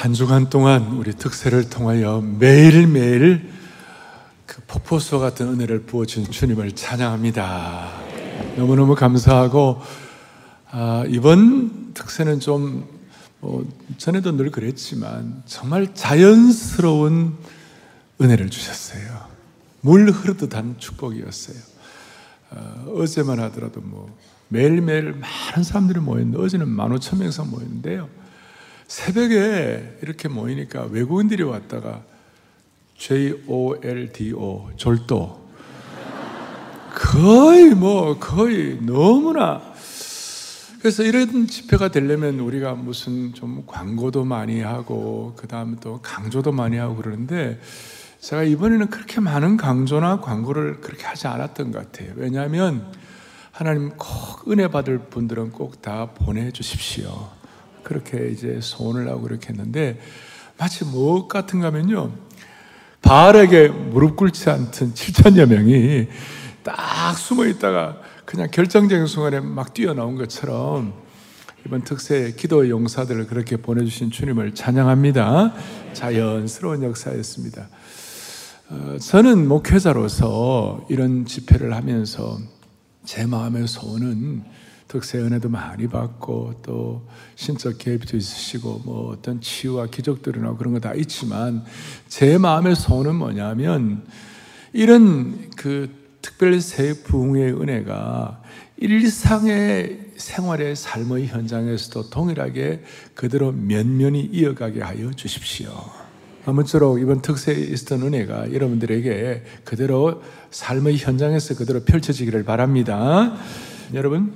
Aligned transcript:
한 0.00 0.14
주간 0.14 0.48
동안 0.48 0.96
우리 0.96 1.12
특세를 1.12 1.68
통하여 1.68 2.22
매일매일 2.22 3.50
그 4.46 4.62
폭포수 4.66 5.18
같은 5.18 5.46
은혜를 5.46 5.82
부어준 5.82 6.30
주님을 6.30 6.72
찬양합니다. 6.72 7.90
너무너무 8.56 8.94
감사하고, 8.94 9.82
아, 10.70 11.04
이번 11.06 11.92
특세는 11.92 12.40
좀, 12.40 12.88
뭐, 13.40 13.68
전에도 13.98 14.34
늘 14.34 14.50
그랬지만, 14.50 15.42
정말 15.44 15.92
자연스러운 15.92 17.36
은혜를 18.22 18.48
주셨어요. 18.48 19.04
물 19.82 20.10
흐르듯 20.10 20.54
한 20.54 20.76
축복이었어요. 20.78 21.58
어, 22.52 22.94
어제만 22.96 23.38
하더라도 23.38 23.82
뭐, 23.82 24.16
매일매일 24.48 25.12
많은 25.12 25.62
사람들이 25.62 26.00
모였는데, 26.00 26.42
어제는 26.42 26.74
15,000명 26.74 27.28
이상 27.28 27.50
모였는데요. 27.50 28.19
새벽에 28.90 29.98
이렇게 30.02 30.26
모이니까 30.26 30.88
외국인들이 30.90 31.44
왔다가 31.44 32.02
J-O-L-D-O, 32.98 34.70
절도. 34.76 35.48
거의 36.92 37.72
뭐, 37.72 38.18
거의 38.18 38.80
너무나. 38.82 39.62
그래서 40.80 41.04
이런 41.04 41.46
집회가 41.46 41.86
되려면 41.88 42.40
우리가 42.40 42.74
무슨 42.74 43.32
좀 43.32 43.62
광고도 43.64 44.24
많이 44.24 44.60
하고, 44.60 45.34
그 45.36 45.46
다음에 45.46 45.76
또 45.80 46.00
강조도 46.02 46.50
많이 46.50 46.76
하고 46.76 46.96
그러는데, 46.96 47.60
제가 48.18 48.42
이번에는 48.42 48.90
그렇게 48.90 49.20
많은 49.20 49.56
강조나 49.56 50.20
광고를 50.20 50.80
그렇게 50.80 51.04
하지 51.04 51.28
않았던 51.28 51.70
것 51.70 51.78
같아요. 51.78 52.12
왜냐하면 52.16 52.92
하나님 53.52 53.90
꼭 53.90 54.50
은혜 54.50 54.66
받을 54.66 54.98
분들은 54.98 55.52
꼭 55.52 55.80
다 55.80 56.06
보내주십시오. 56.06 57.39
그렇게 57.90 58.28
이제 58.28 58.60
소원을 58.62 59.08
하고 59.08 59.22
그렇게 59.22 59.48
했는데 59.48 59.98
마치 60.56 60.84
무엇 60.84 61.26
같은가 61.26 61.66
하면요. 61.66 62.12
바알에게 63.02 63.66
무릎 63.68 64.14
꿇지 64.14 64.48
않던 64.48 64.94
7천여 64.94 65.48
명이 65.48 66.06
딱 66.62 67.18
숨어 67.18 67.46
있다가 67.46 68.00
그냥 68.24 68.48
결정적인 68.52 69.06
순간에 69.06 69.40
막 69.40 69.74
뛰어나온 69.74 70.14
것처럼 70.14 70.92
이번 71.66 71.82
특세 71.82 72.32
기도 72.36 72.68
용사들을 72.68 73.26
그렇게 73.26 73.56
보내주신 73.56 74.12
주님을 74.12 74.54
찬양합니다. 74.54 75.52
자연스러운 75.92 76.84
역사였습니다. 76.84 77.68
어, 78.68 78.96
저는 79.00 79.48
목회자로서 79.48 80.86
이런 80.88 81.26
집회를 81.26 81.74
하면서 81.74 82.38
제 83.04 83.26
마음의 83.26 83.66
소원은 83.66 84.44
특세 84.90 85.18
은혜도 85.18 85.48
많이 85.48 85.86
받고 85.86 86.62
또 86.64 87.06
신적 87.36 87.78
개입도 87.78 88.16
있으시고 88.16 88.82
뭐 88.84 89.12
어떤 89.12 89.40
치유와 89.40 89.86
기적들이나 89.86 90.56
그런 90.56 90.74
거 90.74 90.80
다 90.80 90.94
있지만 90.94 91.62
제 92.08 92.38
마음의 92.38 92.74
소원은 92.74 93.14
뭐냐면 93.14 94.02
이런 94.72 95.48
그 95.56 95.90
특별 96.22 96.60
새 96.60 97.04
부흥의 97.04 97.52
은혜가 97.52 98.42
일상의 98.78 100.10
생활의 100.16 100.74
삶의 100.74 101.28
현장에서도 101.28 102.10
동일하게 102.10 102.82
그대로 103.14 103.52
면면히 103.52 104.22
이어가게 104.22 104.80
하여 104.82 105.12
주십시오. 105.12 105.70
아무쪼록 106.46 107.00
이번 107.00 107.22
특세에 107.22 107.54
있었던 107.54 108.02
은혜가 108.02 108.52
여러분들에게 108.52 109.44
그대로 109.62 110.20
삶의 110.50 110.96
현장에서 110.96 111.54
그대로 111.54 111.84
펼쳐지기를 111.84 112.42
바랍니다. 112.42 113.36
여러분, 113.94 114.34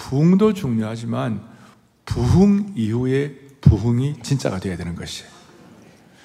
부흥도 0.00 0.54
중요하지만 0.54 1.42
부흥 2.06 2.72
이후에 2.74 3.36
부흥이 3.60 4.22
진짜가 4.22 4.58
되어야 4.58 4.78
되는 4.78 4.94
것이에요. 4.94 5.30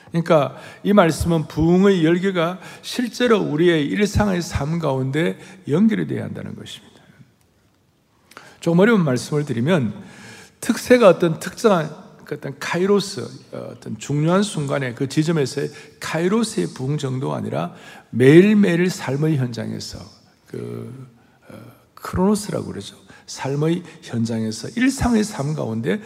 그러니까 0.10 0.56
이 0.82 0.94
말씀은 0.94 1.48
부흥의 1.48 2.06
열기가 2.06 2.60
실제로 2.82 3.40
우리의 3.40 3.86
일상의 3.88 4.42
삶 4.42 4.80
가운데 4.80 5.38
연결이 5.68 6.08
되어야 6.08 6.24
한다는 6.24 6.56
것입니다. 6.56 6.96
조금 8.62 8.80
어려운 8.80 9.04
말씀을 9.04 9.44
드리면 9.44 9.94
특세가 10.62 11.10
어떤 11.10 11.40
특정한 11.40 11.92
어떤 12.32 12.58
카이로스 12.58 13.28
어떤 13.52 14.00
중요한 14.00 14.42
순간에 14.42 14.94
그 14.94 15.10
지점에서의 15.10 15.70
카이로스의 16.00 16.68
부흥 16.74 16.98
정도가 16.98 17.36
아니라 17.36 17.76
매일매일 18.10 18.90
삶의 18.90 19.38
현장에서 19.38 20.00
그 20.48 21.08
어, 21.50 21.56
크로노스라고 22.06 22.68
그러죠. 22.68 22.96
삶의 23.26 23.82
현장에서 24.04 24.70
일상의 24.76 25.24
삶 25.24 25.56
가운데 25.56 26.00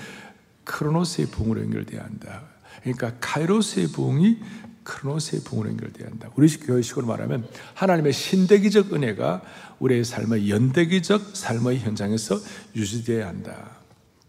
크로노스의 0.63 1.27
부흥으로 1.27 1.61
연결돼야 1.61 2.01
한다. 2.01 2.43
그러니까 2.81 3.13
카이로스의 3.19 3.87
부흥이 3.87 4.37
크로노스의 4.83 5.43
부흥으로 5.43 5.69
연결돼야 5.71 6.07
한다. 6.07 6.29
우리 6.35 6.47
교회식으로 6.47 7.05
말하면 7.05 7.45
하나님의 7.73 8.13
신대기적 8.13 8.93
은혜가 8.93 9.41
우리의 9.79 10.05
삶의 10.05 10.49
연대기적 10.49 11.35
삶의 11.35 11.79
현장에서 11.79 12.39
유지되어야 12.77 13.27
한다. 13.27 13.71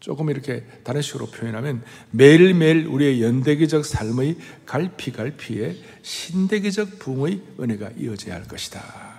조금 0.01 0.31
이렇게 0.31 0.65
다른 0.83 1.03
식으로 1.03 1.27
표현하면 1.27 1.85
매일매일 2.11 2.87
우리의 2.87 3.23
연대기적 3.23 3.85
삶의 3.85 4.39
갈피갈피에 4.67 5.77
신대기적 6.03 6.99
부흥의 6.99 7.43
은혜가 7.61 7.91
이어져야 7.97 8.35
할 8.35 8.49
것이다. 8.49 9.10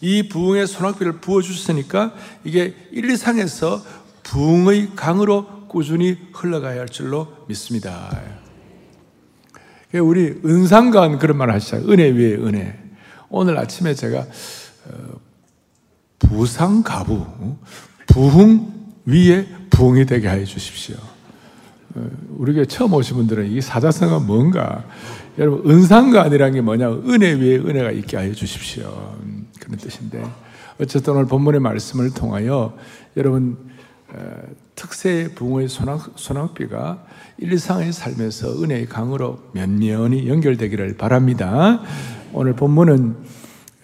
이 0.00 0.28
부흥의 0.28 0.66
소낙비를 0.66 1.20
부어주셨으니까 1.20 2.14
이게 2.44 2.74
1, 2.92 3.08
2상에서 3.08 3.80
부흥의 4.22 4.90
강으로 4.96 5.46
꾸준히 5.68 6.16
흘러가야 6.32 6.80
할 6.80 6.88
줄로 6.88 7.28
믿습니다. 7.48 8.10
우리 9.94 10.40
은상관 10.44 11.18
그런 11.18 11.36
말 11.36 11.50
하시죠. 11.50 11.90
은혜 11.90 12.10
위에 12.10 12.34
은혜. 12.34 12.78
오늘 13.28 13.58
아침에 13.58 13.94
제가 13.94 14.20
어, 14.20 15.20
부상가부, 16.18 17.56
부흥 18.06 18.72
위에 19.06 19.46
부흥이 19.70 20.06
되게 20.06 20.28
하여 20.28 20.44
주십시오. 20.44 20.96
어, 21.94 22.10
우리 22.36 22.54
교회 22.54 22.64
처음 22.64 22.92
오신 22.92 23.16
분들은 23.16 23.50
이 23.50 23.60
사자성어가 23.60 24.24
뭔가 24.24 24.84
여러분 25.38 25.70
은상관이라는 25.70 26.54
게 26.54 26.60
뭐냐 26.60 26.90
은혜 26.90 27.32
위에 27.32 27.56
은혜가 27.56 27.90
있게 27.92 28.16
하여 28.16 28.32
주십시오. 28.32 29.16
그런 29.60 29.78
뜻인데 29.78 30.22
어쨌든 30.80 31.14
오늘 31.14 31.26
본문의 31.26 31.60
말씀을 31.60 32.12
통하여 32.12 32.76
여러분 33.16 33.58
특세 34.74 35.30
부흥의 35.34 35.68
소낙, 35.68 36.54
비가 36.54 37.04
일상의 37.38 37.92
삶에서 37.92 38.62
은혜의 38.62 38.86
강으로 38.86 39.40
면면히 39.52 40.28
연결되기를 40.28 40.96
바랍니다. 40.96 41.82
오늘 42.32 42.54
본문은 42.54 43.16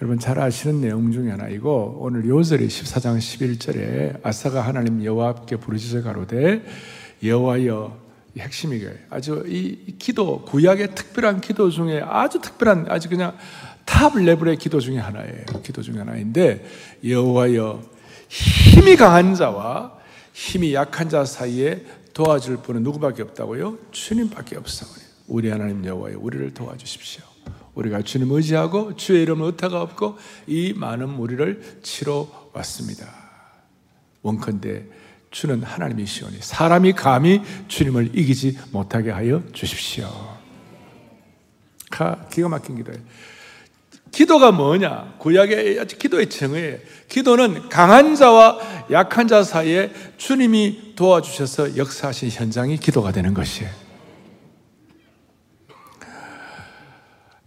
여러분 0.00 0.18
잘 0.18 0.40
아시는 0.40 0.80
내용 0.80 1.12
중에 1.12 1.30
하나이고 1.30 1.98
오늘 2.00 2.26
요절이 2.28 2.66
14장 2.66 3.18
11절에 3.18 4.24
아사가 4.24 4.60
하나님 4.60 5.04
여호와께 5.04 5.56
부르짖어 5.56 6.02
가로되 6.02 6.64
여호와여 7.22 8.02
핵심이게 8.38 9.06
아주 9.10 9.44
이 9.46 9.94
기도 9.98 10.42
구약의 10.42 10.94
특별한 10.94 11.40
기도 11.40 11.70
중에 11.70 12.00
아주 12.04 12.40
특별한 12.40 12.86
아주 12.88 13.08
그냥 13.08 13.36
top 13.92 14.16
level의 14.16 14.56
기도 14.56 14.80
중에 14.80 14.96
하나예요. 14.98 15.44
기도 15.62 15.82
중에 15.82 15.98
하나인데 15.98 16.64
여호와여 17.06 17.82
힘이 18.28 18.96
강한 18.96 19.34
자와 19.34 19.98
힘이 20.32 20.72
약한 20.72 21.10
자 21.10 21.26
사이에 21.26 21.84
도와줄 22.14 22.58
분은 22.62 22.82
누구밖에 22.84 23.22
없다고요? 23.22 23.76
주님밖에 23.90 24.56
없어. 24.56 24.86
우리 25.28 25.50
하나님 25.50 25.84
여호와여 25.84 26.16
우리를 26.18 26.54
도와주십시오. 26.54 27.22
우리가 27.74 28.00
주님 28.00 28.32
의지하고 28.32 28.96
주의 28.96 29.22
이름 29.22 29.42
의타가 29.42 29.82
없고 29.82 30.16
이 30.46 30.72
많은 30.74 31.10
무리를 31.10 31.80
치러 31.82 32.50
왔습니다. 32.54 33.06
원컨대 34.22 34.84
주는 35.30 35.62
하나님이시오니 35.62 36.38
사람이 36.40 36.94
감히 36.94 37.42
주님을 37.68 38.18
이기지 38.18 38.58
못하게 38.70 39.10
하여 39.10 39.42
주십시오. 39.52 40.08
기가 42.30 42.48
막힌 42.48 42.76
기도예요. 42.76 43.00
기도가 44.12 44.52
뭐냐? 44.52 45.14
구약의 45.18 45.86
기도의 45.86 46.28
정의. 46.28 46.80
기도는 47.08 47.68
강한 47.68 48.14
자와 48.14 48.58
약한 48.90 49.26
자 49.26 49.42
사이에 49.42 49.90
주님이 50.18 50.92
도와주셔서 50.94 51.76
역사하신 51.76 52.28
현장이 52.30 52.76
기도가 52.76 53.10
되는 53.10 53.34
것이에요. 53.34 53.70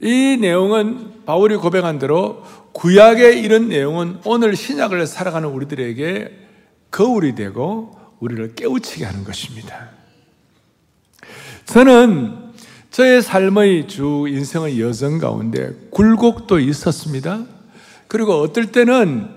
이 0.01 0.37
내용은 0.41 1.23
바울이 1.25 1.55
고백한 1.55 1.99
대로 1.99 2.43
구약의 2.73 3.41
이런 3.41 3.69
내용은 3.69 4.19
오늘 4.25 4.55
신약을 4.55 5.07
살아가는 5.07 5.47
우리들에게 5.47 6.31
거울이 6.91 7.35
되고 7.35 7.97
우리를 8.19 8.55
깨우치게 8.55 9.05
하는 9.05 9.23
것입니다. 9.23 9.89
저는 11.65 12.44
저의 12.95 13.21
삶의 13.21 13.89
주 13.89 14.25
인생의 14.25 14.79
여정 14.79 15.17
가운데 15.17 15.73
굴곡도 15.89 16.59
있었습니다. 16.59 17.43
그리고 18.07 18.35
어떨 18.35 18.67
때는 18.67 19.27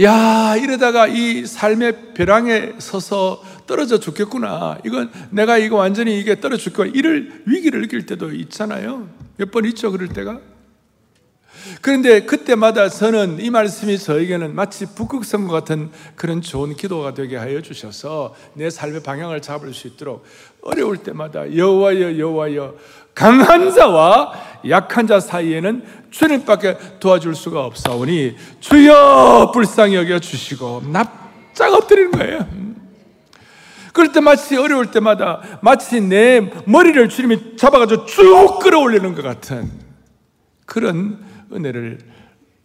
야 0.00 0.54
이러다가 0.54 1.08
이 1.08 1.46
삶의 1.46 2.14
벼랑에 2.14 2.74
서서 2.78 3.42
떨어져 3.66 3.98
죽겠구나. 3.98 4.78
이건 4.86 5.10
내가 5.30 5.58
이거 5.58 5.74
완전히 5.74 6.20
이게 6.20 6.38
떨어져 6.38 6.62
죽겠구나. 6.62 6.92
이를 6.94 7.42
위기를 7.46 7.80
느낄 7.80 8.06
때도 8.06 8.32
있잖아요. 8.32 9.08
몇 9.36 9.50
번 9.50 9.64
있죠, 9.64 9.90
그럴 9.90 10.06
때가. 10.06 10.38
그런데 11.80 12.20
그때마다 12.20 12.88
저는 12.88 13.40
이 13.40 13.50
말씀이 13.50 13.98
저에게는 13.98 14.54
마치 14.54 14.86
북극성과 14.86 15.52
같은 15.52 15.90
그런 16.14 16.40
좋은 16.40 16.76
기도가 16.76 17.14
되게 17.14 17.36
하여 17.36 17.60
주셔서 17.60 18.34
내 18.54 18.70
삶의 18.70 19.02
방향을 19.02 19.42
잡을 19.42 19.74
수 19.74 19.88
있도록 19.88 20.24
어려울 20.66 20.98
때마다 20.98 21.54
여호와여 21.54 22.18
여호와여 22.18 22.74
강한 23.14 23.72
자와 23.72 24.32
약한 24.68 25.06
자 25.06 25.20
사이에는 25.20 25.84
주님밖에 26.10 26.98
도와줄 26.98 27.34
수가 27.34 27.64
없사오니 27.64 28.36
주여 28.60 29.52
불쌍히 29.54 29.94
여겨 29.94 30.18
주시고 30.18 30.82
납작 30.92 31.72
엎드리는 31.72 32.10
거예요. 32.10 32.46
그럴 33.92 34.12
때 34.12 34.20
마치 34.20 34.56
어려울 34.56 34.90
때마다 34.90 35.40
마치 35.62 36.00
내 36.00 36.52
머리를 36.66 37.08
주님이 37.08 37.56
잡아가지고 37.56 38.04
쭉 38.04 38.58
끌어올리는 38.60 39.14
것 39.14 39.22
같은 39.22 39.70
그런 40.66 41.24
은혜를 41.50 42.00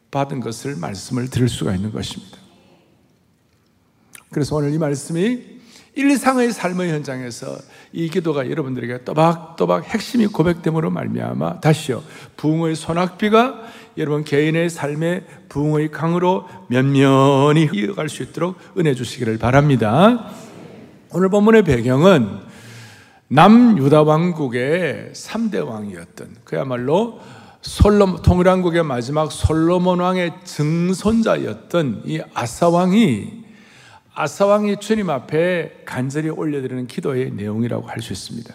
받은 0.09 0.41
것을 0.41 0.75
말씀을 0.75 1.29
드릴 1.29 1.47
수가 1.47 1.73
있는 1.73 1.93
것입니다. 1.93 2.37
그래서 4.31 4.55
오늘 4.57 4.73
이 4.73 4.77
말씀이 4.77 5.50
일상의 5.95 6.51
삶의 6.51 6.89
현장에서 6.91 7.57
이 7.91 8.09
기도가 8.09 8.49
여러분들에게 8.49 9.03
또박또박 9.03 9.85
핵심이 9.85 10.25
고백됨으로 10.27 10.89
말미암아 10.89 11.59
다시요 11.59 12.01
부흥의 12.37 12.75
소낙비가 12.75 13.61
여러분 13.97 14.23
개인의 14.23 14.69
삶의 14.69 15.25
부흥의 15.49 15.91
강으로 15.91 16.47
면면히 16.67 17.69
이어갈 17.73 18.07
수 18.07 18.23
있도록 18.23 18.57
은혜 18.77 18.93
주시기를 18.93 19.37
바랍니다. 19.37 20.31
오늘 21.13 21.27
본문의 21.29 21.63
배경은 21.63 22.39
남유다 23.27 24.03
왕국의 24.03 25.11
3대 25.13 25.65
왕이었던 25.65 26.37
그야말로 26.45 27.19
솔로 27.61 28.21
통일왕국의 28.21 28.83
마지막 28.83 29.31
솔로몬 29.31 29.99
왕의 29.99 30.33
증손자였던 30.45 32.03
이 32.05 32.21
아사 32.33 32.69
왕이 32.69 33.40
아사 34.13 34.45
왕이 34.45 34.77
주님 34.81 35.09
앞에 35.09 35.83
간절히 35.85 36.29
올려드리는 36.29 36.85
기도의 36.87 37.31
내용이라고 37.31 37.87
할 37.87 38.01
수 38.01 38.11
있습니다. 38.11 38.53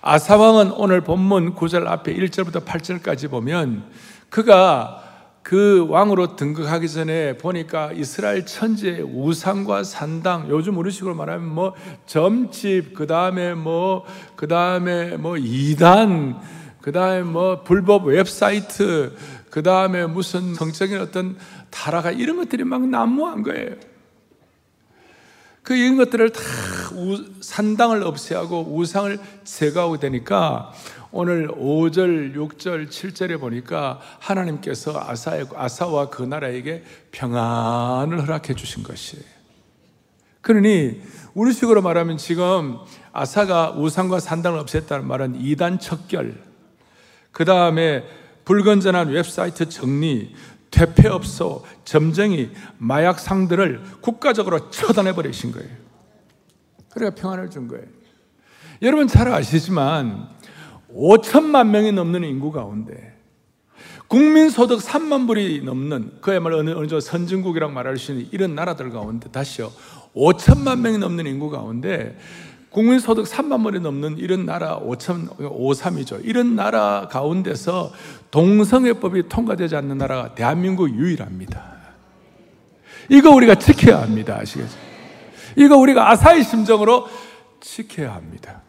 아사 0.00 0.36
왕은 0.38 0.72
오늘 0.72 1.02
본문 1.02 1.54
9절 1.54 1.86
앞에 1.86 2.14
1절부터 2.14 2.64
8절까지 2.64 3.28
보면 3.30 3.84
그가 4.30 5.04
그 5.42 5.86
왕으로 5.88 6.36
등극하기 6.36 6.88
전에 6.88 7.36
보니까 7.36 7.92
이스라엘 7.92 8.46
천지의 8.46 9.02
우상과 9.02 9.82
산당, 9.82 10.48
요즘 10.48 10.76
우리 10.78 10.90
식으로 10.90 11.14
말하면 11.14 11.48
뭐 11.48 11.74
점집, 12.06 12.94
그 12.94 13.06
다음에 13.06 13.54
뭐, 13.54 14.04
그 14.36 14.46
다음에 14.46 15.16
뭐 15.16 15.36
이단, 15.36 16.38
그 16.80 16.92
다음에 16.92 17.22
뭐 17.22 17.62
불법 17.62 18.06
웹사이트, 18.06 19.14
그 19.50 19.62
다음에 19.62 20.06
무슨 20.06 20.54
성적인 20.54 21.00
어떤 21.00 21.36
타락가 21.70 22.10
이런 22.10 22.36
것들이 22.36 22.64
막 22.64 22.86
난무한 22.86 23.42
거예요. 23.42 23.76
그 25.68 25.76
이런 25.76 25.98
것들을 25.98 26.30
다 26.30 26.40
산당을 27.42 28.02
없애하고 28.02 28.74
우상을 28.74 29.18
제거하고 29.44 29.98
되니까 29.98 30.72
오늘 31.10 31.48
5절, 31.48 32.34
6절, 32.34 32.88
7절에 32.88 33.38
보니까 33.38 34.00
하나님께서 34.18 34.98
아사의, 34.98 35.44
아사와 35.54 36.08
그 36.08 36.22
나라에게 36.22 36.84
평안을 37.12 38.22
허락해 38.22 38.54
주신 38.54 38.82
것이에요. 38.82 39.22
그러니 40.40 41.02
우리 41.34 41.52
식으로 41.52 41.82
말하면 41.82 42.16
지금 42.16 42.78
아사가 43.12 43.72
우상과 43.72 44.20
산당을 44.20 44.64
없앴다는 44.64 45.02
말은 45.02 45.38
이단 45.38 45.80
척결, 45.80 46.34
그 47.30 47.44
다음에 47.44 48.04
불건전한 48.46 49.08
웹사이트 49.08 49.68
정리, 49.68 50.34
퇴폐업소, 50.70 51.64
점쟁이, 51.84 52.50
마약 52.78 53.18
상들을 53.18 53.82
국가적으로 54.00 54.70
처단해 54.70 55.14
버리신 55.14 55.52
거예요. 55.52 55.70
그래가 56.90 57.14
평안을 57.14 57.50
준 57.50 57.68
거예요. 57.68 57.84
여러분 58.82 59.06
잘 59.08 59.28
아시지만 59.28 60.28
5천만 60.94 61.68
명이 61.68 61.92
넘는 61.92 62.24
인구 62.24 62.52
가운데 62.52 63.14
국민 64.06 64.48
소득 64.48 64.80
3만 64.80 65.26
불이 65.26 65.62
넘는 65.64 66.20
그야말로 66.20 66.58
어느, 66.58 66.70
어느 66.70 66.86
정도 66.86 67.00
선진국이라고 67.00 67.72
말할 67.72 67.98
수 67.98 68.12
있는 68.12 68.28
이런 68.32 68.54
나라들 68.54 68.90
가운데 68.90 69.30
다시요 69.30 69.70
5천만 70.14 70.80
명이 70.80 70.98
넘는 70.98 71.26
인구 71.26 71.50
가운데 71.50 72.16
국민 72.70 72.98
소득 72.98 73.24
3만 73.24 73.64
원이 73.64 73.80
넘는 73.80 74.18
이런 74.18 74.44
나라 74.44 74.78
5천 74.78 75.36
53이죠. 75.38 76.20
이런 76.24 76.54
나라 76.54 77.08
가운데서 77.10 77.92
동성애법이 78.30 79.28
통과되지 79.28 79.74
않는 79.76 79.98
나라가 79.98 80.34
대한민국 80.34 80.90
유일합니다. 80.90 81.78
이거 83.08 83.30
우리가 83.30 83.54
지켜야 83.54 84.02
합니다. 84.02 84.38
아시겠죠? 84.40 84.76
이거 85.56 85.76
우리가 85.76 86.10
아사히 86.10 86.42
심정으로 86.42 87.08
지켜야 87.60 88.14
합니다. 88.14 88.62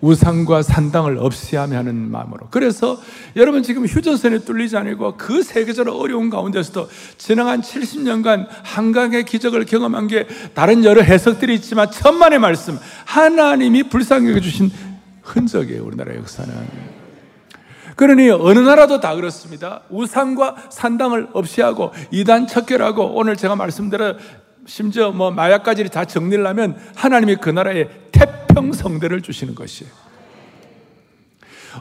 우상과 0.00 0.62
산당을 0.62 1.18
없애야만 1.18 1.76
하는 1.76 2.10
마음으로. 2.10 2.48
그래서 2.50 3.00
여러분 3.36 3.62
지금 3.62 3.86
휴전선에 3.86 4.40
뚫리지 4.40 4.76
않고 4.76 5.16
그 5.16 5.42
세계적으로 5.42 5.98
어려운 5.98 6.30
가운데서도 6.30 6.88
지나간 7.18 7.60
70년간 7.60 8.46
한강의 8.62 9.24
기적을 9.24 9.64
경험한 9.66 10.06
게 10.06 10.26
다른 10.54 10.84
여러 10.84 11.02
해석들이 11.02 11.54
있지만 11.56 11.90
천만의 11.90 12.38
말씀 12.38 12.78
하나님이 13.04 13.84
불쌍히 13.84 14.32
여주신 14.32 14.70
흔적이에요 15.22 15.84
우리나라 15.84 16.14
역사는. 16.16 16.54
그러니 17.96 18.30
어느 18.30 18.58
나라도 18.60 18.98
다 19.00 19.14
그렇습니다. 19.14 19.82
우상과 19.90 20.56
산당을 20.70 21.28
없애하고 21.34 21.92
이단 22.10 22.46
척결하고 22.46 23.14
오늘 23.14 23.36
제가 23.36 23.56
말씀드려 23.56 24.14
심지어 24.64 25.10
뭐 25.10 25.30
마약까지 25.30 25.88
다 25.90 26.06
정리를 26.06 26.46
하면 26.46 26.78
하나님이 26.94 27.36
그 27.36 27.50
나라에 27.50 27.88
태 28.10 28.39
평성대를 28.60 29.22
주시는 29.22 29.54
것이에요. 29.54 30.10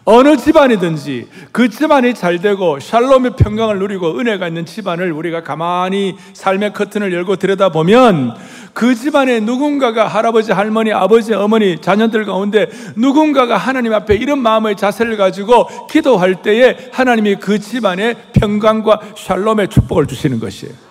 어느 0.06 0.38
집안이든지 0.38 1.28
그 1.52 1.68
집안이 1.68 2.14
잘 2.14 2.40
되고 2.40 2.80
샬롬의 2.80 3.32
평강을 3.38 3.80
누리고 3.80 4.20
은혜가 4.20 4.48
있는 4.48 4.66
집안을 4.66 5.12
우리가 5.12 5.42
가만히 5.42 6.16
삶의 6.34 6.74
커튼을 6.74 7.12
열고 7.12 7.38
들여다보면 7.38 8.36
그 8.74 8.94
집안에 8.94 9.40
누군가가 9.40 10.08
할아버지, 10.08 10.52
할머니, 10.52 10.94
아버지, 10.94 11.34
어머니, 11.34 11.82
자녀들 11.82 12.26
가운데 12.26 12.70
누군가가 12.96 13.58
하나님 13.58 13.94
앞에 13.94 14.16
이런 14.16 14.40
마음의 14.40 14.78
자세를 14.78 15.18
가지고 15.18 15.68
기도할 15.88 16.44
때에 16.44 16.90
하나님이 16.92 17.38
그 17.38 17.60
집안에 17.60 18.14
평강과 18.34 19.02
샬롬의 19.18 19.70
축복을 19.70 20.06
주시는 20.06 20.40
것이에요. 20.40 20.89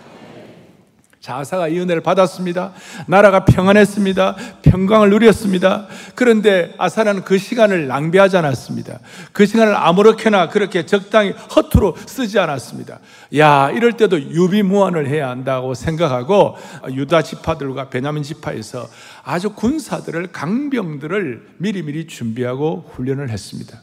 자사가 1.28 1.68
이 1.68 1.78
은혜를 1.78 2.00
받았습니다. 2.00 2.72
나라가 3.06 3.44
평안했습니다. 3.44 4.36
평강을 4.62 5.10
누렸습니다. 5.10 5.86
그런데 6.14 6.74
아사라는 6.78 7.22
그 7.22 7.36
시간을 7.36 7.86
낭비하지 7.86 8.38
않았습니다. 8.38 8.98
그 9.32 9.44
시간을 9.44 9.76
아무렇게나 9.76 10.48
그렇게 10.48 10.86
적당히 10.86 11.32
허투루 11.54 11.96
쓰지 12.06 12.38
않았습니다. 12.38 13.00
야, 13.36 13.70
이럴 13.70 13.92
때도 13.98 14.18
유비무환을 14.18 15.06
해야 15.06 15.28
한다고 15.28 15.74
생각하고 15.74 16.56
유다 16.90 17.20
지파들과 17.20 17.90
베냐민 17.90 18.22
지파에서 18.22 18.88
아주 19.22 19.50
군사들을 19.50 20.28
강병들을 20.28 21.48
미리미리 21.58 22.06
준비하고 22.06 22.90
훈련을 22.94 23.28
했습니다. 23.28 23.82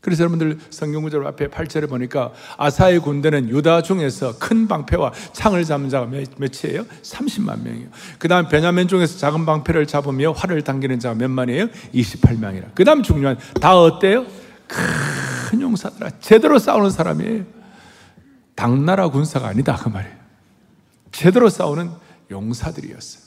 그래서 0.00 0.22
여러분들 0.22 0.58
성경 0.70 1.02
구절 1.02 1.26
앞에 1.26 1.48
8절에 1.48 1.88
보니까 1.88 2.32
아사의 2.58 3.00
군대는 3.00 3.48
유다 3.48 3.82
중에서 3.82 4.38
큰 4.38 4.68
방패와 4.68 5.12
창을 5.32 5.64
잡는 5.64 5.88
자가 5.88 6.06
몇, 6.06 6.28
몇이에요? 6.36 6.84
30만 7.02 7.62
명이에요. 7.62 7.88
그 8.18 8.28
다음 8.28 8.48
베냐민 8.48 8.86
중에서 8.88 9.18
작은 9.18 9.44
방패를 9.46 9.86
잡으며 9.86 10.32
활을 10.32 10.62
당기는 10.62 11.00
자가 11.00 11.14
몇 11.16 11.28
만이에요? 11.28 11.68
28명이라. 11.94 12.74
그 12.74 12.84
다음 12.84 13.02
중요한 13.02 13.36
다 13.60 13.76
어때요? 13.76 14.26
큰 14.68 15.60
용사들아 15.60 16.10
제대로 16.20 16.58
싸우는 16.58 16.90
사람이에요. 16.90 17.44
당나라 18.54 19.08
군사가 19.08 19.48
아니다 19.48 19.76
그 19.76 19.88
말이에요. 19.88 20.16
제대로 21.12 21.48
싸우는 21.48 21.90
용사들이었어요. 22.30 23.25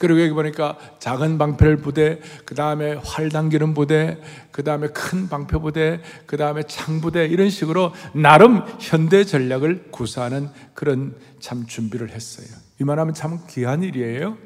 그리고 0.00 0.22
여기 0.22 0.32
보니까 0.32 0.78
작은 0.98 1.36
방패를 1.36 1.76
부대, 1.76 2.20
그 2.46 2.54
다음에 2.54 2.94
활 3.04 3.28
당기는 3.28 3.74
부대, 3.74 4.16
그 4.50 4.64
다음에 4.64 4.88
큰 4.88 5.28
방패 5.28 5.58
부대, 5.58 6.00
그 6.24 6.38
다음에 6.38 6.62
창 6.62 7.02
부대 7.02 7.26
이런 7.26 7.50
식으로 7.50 7.92
나름 8.14 8.62
현대 8.78 9.24
전략을 9.24 9.88
구사하는 9.90 10.48
그런 10.72 11.14
참 11.38 11.66
준비를 11.66 12.12
했어요. 12.12 12.46
이만하면 12.80 13.12
참 13.12 13.40
귀한 13.50 13.82
일이에요. 13.82 14.38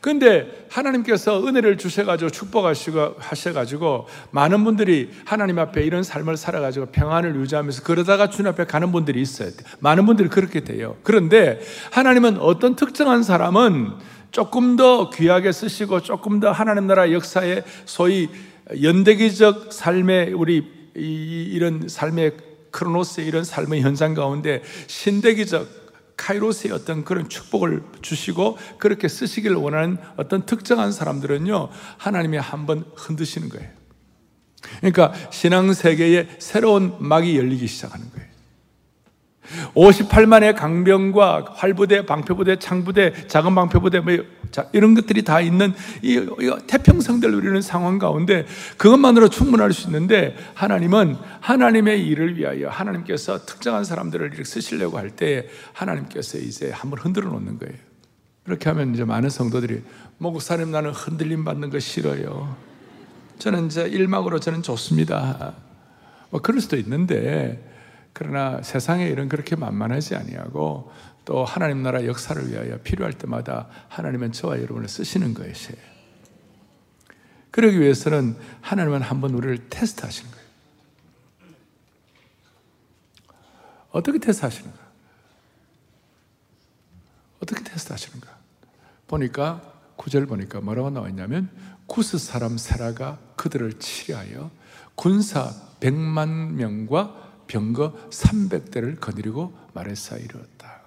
근데 0.00 0.66
하나님께서 0.70 1.46
은혜를 1.46 1.76
주셔가지고 1.76 2.30
축복하시고 2.30 3.16
하셔가지고 3.18 4.06
많은 4.30 4.64
분들이 4.64 5.10
하나님 5.24 5.58
앞에 5.58 5.82
이런 5.82 6.02
삶을 6.02 6.36
살아가지고 6.36 6.86
평안을 6.86 7.34
유지하면서 7.36 7.82
그러다가 7.82 8.30
주님 8.30 8.50
앞에 8.52 8.64
가는 8.64 8.92
분들이 8.92 9.20
있어요. 9.20 9.50
많은 9.80 10.06
분들이 10.06 10.28
그렇게 10.28 10.60
돼요. 10.60 10.96
그런데 11.02 11.60
하나님은 11.90 12.38
어떤 12.38 12.76
특정한 12.76 13.22
사람은 13.22 13.92
조금 14.30 14.76
더 14.76 15.10
귀하게 15.10 15.52
쓰시고 15.52 16.02
조금 16.02 16.38
더 16.38 16.52
하나님 16.52 16.86
나라 16.86 17.10
역사에 17.12 17.62
소위 17.84 18.28
연대기적 18.82 19.72
삶의 19.72 20.34
우리 20.34 20.64
이런 20.94 21.88
삶의 21.88 22.32
크로노스의 22.70 23.26
이런 23.26 23.44
삶의 23.44 23.80
현상 23.80 24.14
가운데 24.14 24.62
신대기적 24.86 25.77
카이로스의 26.18 26.74
어떤 26.74 27.04
그런 27.04 27.28
축복을 27.30 27.82
주시고 28.02 28.58
그렇게 28.76 29.08
쓰시기를 29.08 29.56
원하는 29.56 29.96
어떤 30.16 30.44
특정한 30.44 30.92
사람들은요 30.92 31.70
하나님이 31.96 32.36
한번 32.36 32.84
흔드시는 32.94 33.48
거예요. 33.48 33.70
그러니까 34.80 35.14
신앙 35.30 35.72
세계에 35.72 36.28
새로운 36.38 36.96
막이 36.98 37.38
열리기 37.38 37.66
시작하는 37.66 38.10
거예요. 38.10 38.28
58만의 39.74 40.54
강병과 40.56 41.54
활부대, 41.54 42.04
방패부대, 42.04 42.58
창부대, 42.58 43.28
작은 43.28 43.54
방패부대 43.54 44.00
뭐 44.00 44.12
이런 44.72 44.94
것들이 44.94 45.22
다 45.22 45.40
있는 45.40 45.74
이, 46.02 46.14
이 46.14 46.66
태평성대를 46.66 47.34
누리는 47.34 47.60
상황 47.60 47.98
가운데 47.98 48.46
그것만으로 48.76 49.28
충분할 49.28 49.72
수 49.72 49.88
있는데 49.88 50.36
하나님은 50.54 51.16
하나님의 51.40 52.06
일을 52.06 52.36
위하여 52.36 52.68
하나님께서 52.68 53.44
특정한 53.44 53.84
사람들을 53.84 54.26
이렇게 54.26 54.44
쓰시려고 54.44 54.96
할 54.96 55.08
때 55.18 55.48
하나님께서 55.72 56.38
이제 56.38 56.70
한번 56.70 57.00
흔들어 57.00 57.30
놓는 57.30 57.58
거예요. 57.58 57.74
그렇게 58.44 58.68
하면 58.68 58.94
이제 58.94 59.04
많은 59.04 59.30
성도들이 59.30 59.82
목사님 60.18 60.70
나는 60.70 60.90
흔들림 60.90 61.44
받는 61.44 61.70
거 61.70 61.78
싫어요. 61.78 62.56
저는 63.38 63.66
이제 63.66 63.82
일막으로 63.82 64.40
저는 64.40 64.62
좋습니다. 64.62 65.54
뭐 66.30 66.40
그럴 66.40 66.60
수도 66.60 66.76
있는데 66.76 67.64
그러나 68.12 68.62
세상의 68.62 69.10
일은 69.10 69.28
그렇게 69.28 69.56
만만하지 69.56 70.16
아니하고 70.16 70.92
또 71.24 71.44
하나님 71.44 71.82
나라 71.82 72.04
역사를 72.04 72.50
위하여 72.50 72.78
필요할 72.78 73.12
때마다 73.12 73.68
하나님은 73.88 74.32
저와 74.32 74.58
여러분을 74.58 74.88
쓰시는 74.88 75.34
것이에요. 75.34 75.98
그러기 77.50 77.80
위해서는 77.80 78.36
하나님은 78.60 79.02
한번 79.02 79.34
우리를 79.34 79.68
테스트하시는 79.68 80.30
거예요. 80.30 80.48
어떻게 83.90 84.18
테스트하시는가? 84.18 84.78
어떻게 87.42 87.64
테스트하시는가? 87.64 88.28
보니까 89.06 89.72
구절 89.96 90.26
보니까 90.26 90.60
뭐라고 90.60 90.90
나와 90.90 91.08
있냐면 91.08 91.50
구스 91.86 92.18
사람 92.18 92.58
세라가 92.58 93.18
그들을 93.36 93.78
치려하여 93.78 94.50
군사 94.94 95.52
100만 95.80 96.52
명과 96.52 97.27
병거 97.48 98.10
300대를 98.10 99.00
거느리고 99.00 99.52
마레사 99.74 100.16
이르렀다. 100.16 100.82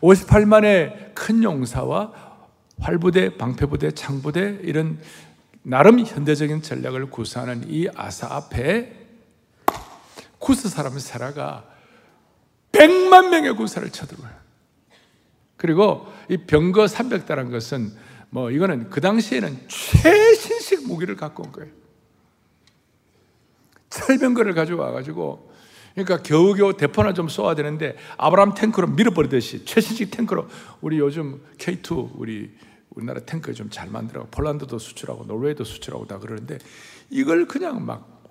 58만의 0.00 1.14
큰 1.14 1.42
용사와 1.42 2.12
활부대, 2.80 3.36
방패부대, 3.36 3.92
창부대 3.92 4.60
이런 4.62 4.98
나름 5.62 6.00
현대적인 6.00 6.62
전략을 6.62 7.10
구사하는 7.10 7.64
이 7.68 7.88
아사 7.94 8.26
앞에 8.34 9.00
구스 10.38 10.68
사람 10.68 10.98
세라가 10.98 11.64
100만 12.72 13.28
명의 13.28 13.52
군사를 13.54 13.88
쳐들어요. 13.90 14.32
그리고 15.56 16.12
이 16.28 16.36
병거 16.36 16.86
300대란 16.86 17.52
것은 17.52 17.92
뭐 18.30 18.50
이거는 18.50 18.90
그 18.90 19.00
당시에는 19.00 19.68
최신식 19.68 20.88
무기를 20.88 21.14
갖고 21.16 21.44
온 21.44 21.52
거예요. 21.52 21.70
철병거를 23.92 24.54
가지고 24.54 24.82
와가지고 24.82 25.52
그러니까 25.94 26.22
겨우겨우 26.22 26.76
대포나 26.76 27.12
좀 27.12 27.28
쏘아야 27.28 27.54
되는데 27.54 27.96
아브라함 28.16 28.54
탱크로 28.54 28.88
밀어버리듯이 28.88 29.64
최신식 29.64 30.10
탱크로 30.10 30.48
우리 30.80 30.98
요즘 30.98 31.42
K2 31.58 32.12
우리 32.16 32.50
우리나라 32.90 33.20
탱크 33.20 33.52
좀 33.52 33.68
잘 33.70 33.88
만들어 33.88 34.26
폴란드도 34.30 34.78
수출하고 34.78 35.24
노르웨이도 35.24 35.64
수출하고 35.64 36.06
다 36.06 36.18
그러는데 36.18 36.58
이걸 37.10 37.46
그냥 37.46 37.84
막 37.84 38.22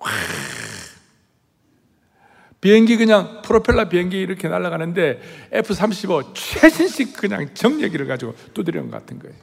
비행기 2.60 2.96
그냥 2.96 3.42
프로펠러 3.42 3.88
비행기 3.88 4.20
이렇게 4.20 4.48
날아가는데 4.48 5.20
F-35 5.52 6.32
최신식 6.34 7.16
그냥 7.16 7.52
정예기를 7.54 8.06
가지고 8.06 8.34
두드리는 8.54 8.88
것 8.88 8.98
같은 8.98 9.18
거예요. 9.18 9.34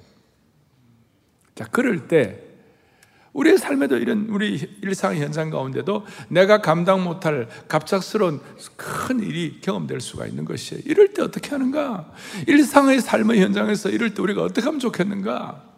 자, 1.53 1.65
그럴 1.65 2.07
때 2.07 2.48
우리의 3.33 3.57
삶에도 3.57 3.97
이런 3.97 4.27
우리 4.29 4.59
일상 4.81 5.15
현상 5.15 5.49
가운데도 5.49 6.05
내가 6.29 6.61
감당 6.61 7.03
못할 7.03 7.47
갑작스러운 7.67 8.41
큰 8.75 9.19
일이 9.19 9.59
경험될 9.61 10.01
수가 10.01 10.25
있는 10.25 10.45
것이에요. 10.45 10.81
이럴 10.85 11.13
때 11.13 11.21
어떻게 11.21 11.49
하는가? 11.49 12.11
일상의 12.47 13.01
삶의 13.01 13.41
현장에서 13.41 13.89
이럴 13.89 14.13
때 14.13 14.21
우리가 14.21 14.43
어떻게 14.43 14.65
하면 14.65 14.79
좋겠는가? 14.79 15.68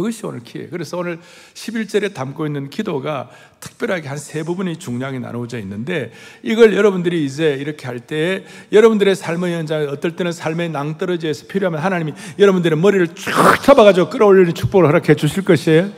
그것이 0.00 0.24
오늘 0.24 0.40
키예요. 0.40 0.68
그래서 0.70 0.96
오늘 0.96 1.18
11절에 1.52 2.14
담고 2.14 2.46
있는 2.46 2.70
기도가 2.70 3.28
특별하게 3.60 4.08
한 4.08 4.16
세 4.16 4.42
부분이 4.42 4.78
중량이 4.78 5.18
나누어져 5.18 5.58
있는데 5.58 6.12
이걸 6.42 6.74
여러분들이 6.74 7.24
이제 7.24 7.54
이렇게 7.54 7.86
할 7.86 8.00
때 8.00 8.44
여러분들의 8.72 9.14
삶의 9.14 9.54
현장에 9.54 9.86
어떨 9.86 10.16
때는 10.16 10.32
삶의 10.32 10.70
낭떠러지에서 10.70 11.46
필요하면 11.48 11.80
하나님이 11.80 12.14
여러분들의 12.38 12.78
머리를 12.78 13.14
쭉 13.14 13.30
잡아가지고 13.62 14.08
끌어올리는 14.08 14.54
축복을 14.54 14.86
허락해 14.86 15.14
주실 15.16 15.44
것이에요. 15.44 15.90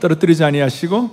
떨어뜨리지 0.00 0.44
아니하시고 0.44 1.10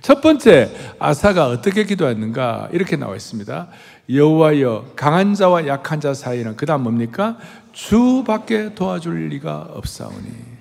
첫 0.00 0.20
번째 0.20 0.70
아사가 0.98 1.46
어떻게 1.46 1.84
기도했는가 1.84 2.70
이렇게 2.72 2.96
나와 2.96 3.14
있습니다. 3.14 3.68
여호와여 4.10 4.92
강한 4.96 5.34
자와 5.34 5.68
약한 5.68 6.00
자 6.00 6.12
사이는 6.12 6.56
그다음 6.56 6.82
뭡니까? 6.82 7.38
주밖에 7.72 8.74
도와줄 8.74 9.28
리가 9.28 9.68
없사오니. 9.70 10.52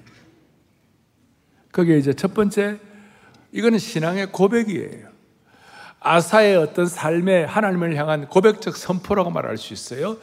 그게 1.72 1.98
이제 1.98 2.14
첫 2.14 2.34
번째 2.34 2.80
이거는 3.52 3.80
신앙의 3.80 4.32
고백이에요. 4.32 5.10
아사의 6.00 6.58
어떤 6.58 6.88
삶의 6.88 7.46
하나님을 7.48 7.96
향한 7.96 8.28
고백적 8.28 8.76
선포라고 8.76 9.30
말할 9.30 9.58
수 9.58 9.74
있어요. 9.74 10.18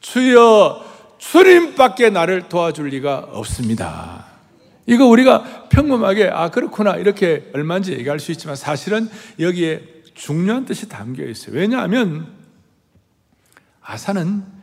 주여 0.00 0.84
주님밖에 1.18 2.10
나를 2.10 2.48
도와줄 2.48 2.88
리가 2.88 3.28
없습니다. 3.30 4.26
이거 4.86 5.06
우리가 5.06 5.68
평범하게 5.68 6.30
아 6.32 6.50
그렇구나 6.50 6.96
이렇게 6.96 7.50
얼마인지 7.54 7.92
얘기할 7.92 8.18
수 8.18 8.32
있지만 8.32 8.56
사실은 8.56 9.08
여기에 9.38 10.02
중요한 10.14 10.64
뜻이 10.64 10.88
담겨 10.88 11.24
있어요. 11.24 11.56
왜냐하면 11.56 12.26
아사는 13.80 14.61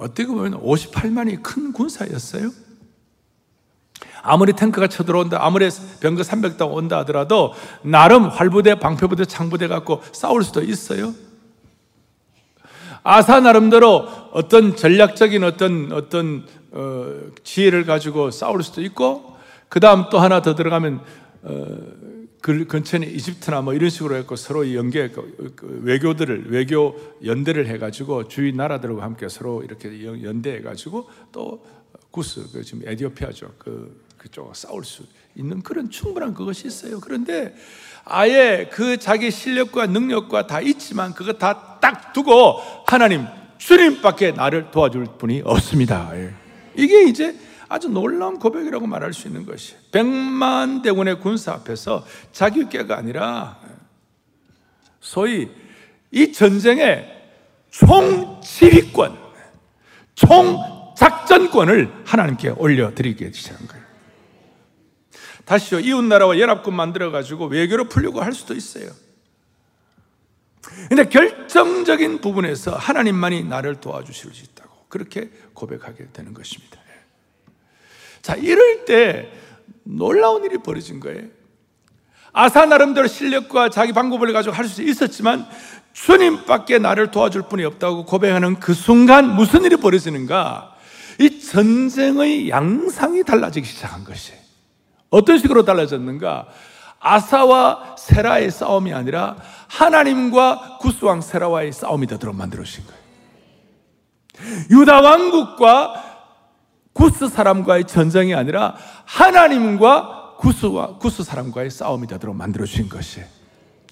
어떻게 0.00 0.26
보면 0.26 0.62
58만이 0.62 1.42
큰 1.42 1.72
군사였어요. 1.72 2.50
아무리 4.22 4.54
탱크가 4.54 4.86
쳐들어온다, 4.88 5.44
아무리 5.44 5.68
병거 6.00 6.22
300대 6.22 6.70
온다 6.70 6.98
하더라도 6.98 7.52
나름 7.82 8.24
활부대, 8.24 8.76
방패부대, 8.76 9.26
창부대 9.26 9.68
갖고 9.68 10.02
싸울 10.12 10.42
수도 10.42 10.62
있어요. 10.62 11.14
아사 13.02 13.40
나름대로 13.40 14.08
어떤 14.32 14.74
전략적인 14.76 15.44
어떤 15.44 15.92
어떤 15.92 16.46
어, 16.72 17.14
지혜를 17.44 17.84
가지고 17.84 18.30
싸울 18.30 18.62
수도 18.62 18.82
있고 18.82 19.36
그 19.68 19.80
다음 19.80 20.08
또 20.10 20.18
하나 20.18 20.40
더 20.42 20.54
들어가면 20.54 21.00
어, 21.42 21.66
그 22.40 22.66
근처에 22.66 23.00
이집트나 23.06 23.60
뭐 23.60 23.74
이런 23.74 23.90
식으로 23.90 24.16
해서 24.16 24.36
서로 24.36 24.74
연계 24.74 25.10
그, 25.10 25.52
그 25.56 25.80
외교들을 25.82 26.50
외교 26.50 26.98
연대를 27.24 27.66
해가지고 27.66 28.28
주위 28.28 28.52
나라들과 28.52 29.02
함께 29.02 29.28
서로 29.28 29.62
이렇게 29.62 30.04
연대해가지고 30.04 31.08
또 31.32 31.64
구스 32.10 32.50
그 32.52 32.62
지금 32.64 32.88
에디오피아죠 32.88 33.54
그 33.58 34.04
그쪽 34.16 34.54
싸울 34.54 34.84
수 34.84 35.04
있는 35.36 35.62
그런 35.62 35.90
충분한 35.90 36.34
그것이 36.34 36.66
있어요. 36.66 36.98
그런데 37.00 37.54
아예 38.04 38.68
그 38.72 38.96
자기 38.96 39.30
실력과 39.30 39.86
능력과 39.86 40.46
다 40.46 40.60
있지만 40.60 41.14
그거 41.14 41.34
다 41.34 41.70
딱 41.80 42.12
두고 42.12 42.60
하나님 42.86 43.26
주님밖에 43.58 44.32
나를 44.32 44.70
도와줄 44.70 45.06
분이 45.18 45.42
없습니다. 45.44 46.10
예. 46.14 46.32
이게 46.76 47.04
이제 47.04 47.36
아주 47.70 47.88
놀라운 47.88 48.40
고백이라고 48.40 48.88
말할 48.88 49.12
수 49.12 49.28
있는 49.28 49.46
것이 49.46 49.76
백만 49.92 50.82
대군의 50.82 51.20
군사 51.20 51.52
앞에서 51.52 52.04
자기 52.32 52.68
꾀가 52.68 52.98
아니라 52.98 53.60
소위 55.00 55.48
이 56.10 56.32
전쟁의 56.32 57.18
총 57.70 58.40
지휘권, 58.40 59.16
총 60.16 60.58
작전권을 60.96 62.02
하나님께 62.04 62.50
올려드리게 62.50 63.30
시작한 63.30 63.68
거예요. 63.68 63.84
다시요, 65.44 65.78
이웃나라와 65.78 66.40
연합군 66.40 66.74
만들어가지고 66.74 67.46
외교로 67.46 67.84
풀려고 67.88 68.20
할 68.20 68.32
수도 68.32 68.52
있어요. 68.54 68.90
근데 70.88 71.04
결정적인 71.04 72.20
부분에서 72.20 72.74
하나님만이 72.74 73.44
나를 73.44 73.80
도와주실 73.80 74.34
수 74.34 74.44
있다고 74.44 74.86
그렇게 74.88 75.30
고백하게 75.54 76.08
되는 76.12 76.34
것입니다. 76.34 76.80
자, 78.22 78.34
이럴 78.34 78.84
때 78.84 79.30
놀라운 79.84 80.44
일이 80.44 80.58
벌어진 80.58 81.00
거예요. 81.00 81.22
아사 82.32 82.66
나름대로 82.66 83.06
실력과 83.08 83.70
자기 83.70 83.92
방법을 83.92 84.32
가지고 84.32 84.54
할 84.54 84.66
수 84.68 84.82
있었지만 84.82 85.46
주님밖에 85.92 86.78
나를 86.78 87.10
도와줄 87.10 87.42
분이 87.48 87.64
없다고 87.64 88.04
고백하는 88.04 88.60
그 88.60 88.72
순간 88.74 89.34
무슨 89.34 89.64
일이 89.64 89.76
벌어지는가? 89.76 90.74
이 91.18 91.40
전쟁의 91.40 92.48
양상이 92.48 93.24
달라지기 93.24 93.66
시작한 93.66 94.04
것이. 94.04 94.32
어떤 95.10 95.38
식으로 95.38 95.64
달라졌는가? 95.64 96.46
아사와 97.00 97.96
세라의 97.98 98.50
싸움이 98.52 98.92
아니라 98.94 99.36
하나님과 99.68 100.78
구스왕 100.80 101.22
세라와의 101.22 101.72
싸움이 101.72 102.06
되도록 102.06 102.36
만들어주신 102.36 102.84
거예요. 102.86 103.00
유다 104.70 105.00
왕국과 105.00 106.09
구스 106.92 107.28
사람과의 107.28 107.86
전쟁이 107.86 108.34
아니라 108.34 108.76
하나님과 109.04 110.36
구스와 110.38 110.98
구스 110.98 111.22
사람과의 111.22 111.70
싸움이 111.70 112.06
되도록 112.06 112.34
만들어 112.34 112.64
주신 112.64 112.88
것이에요. 112.88 113.26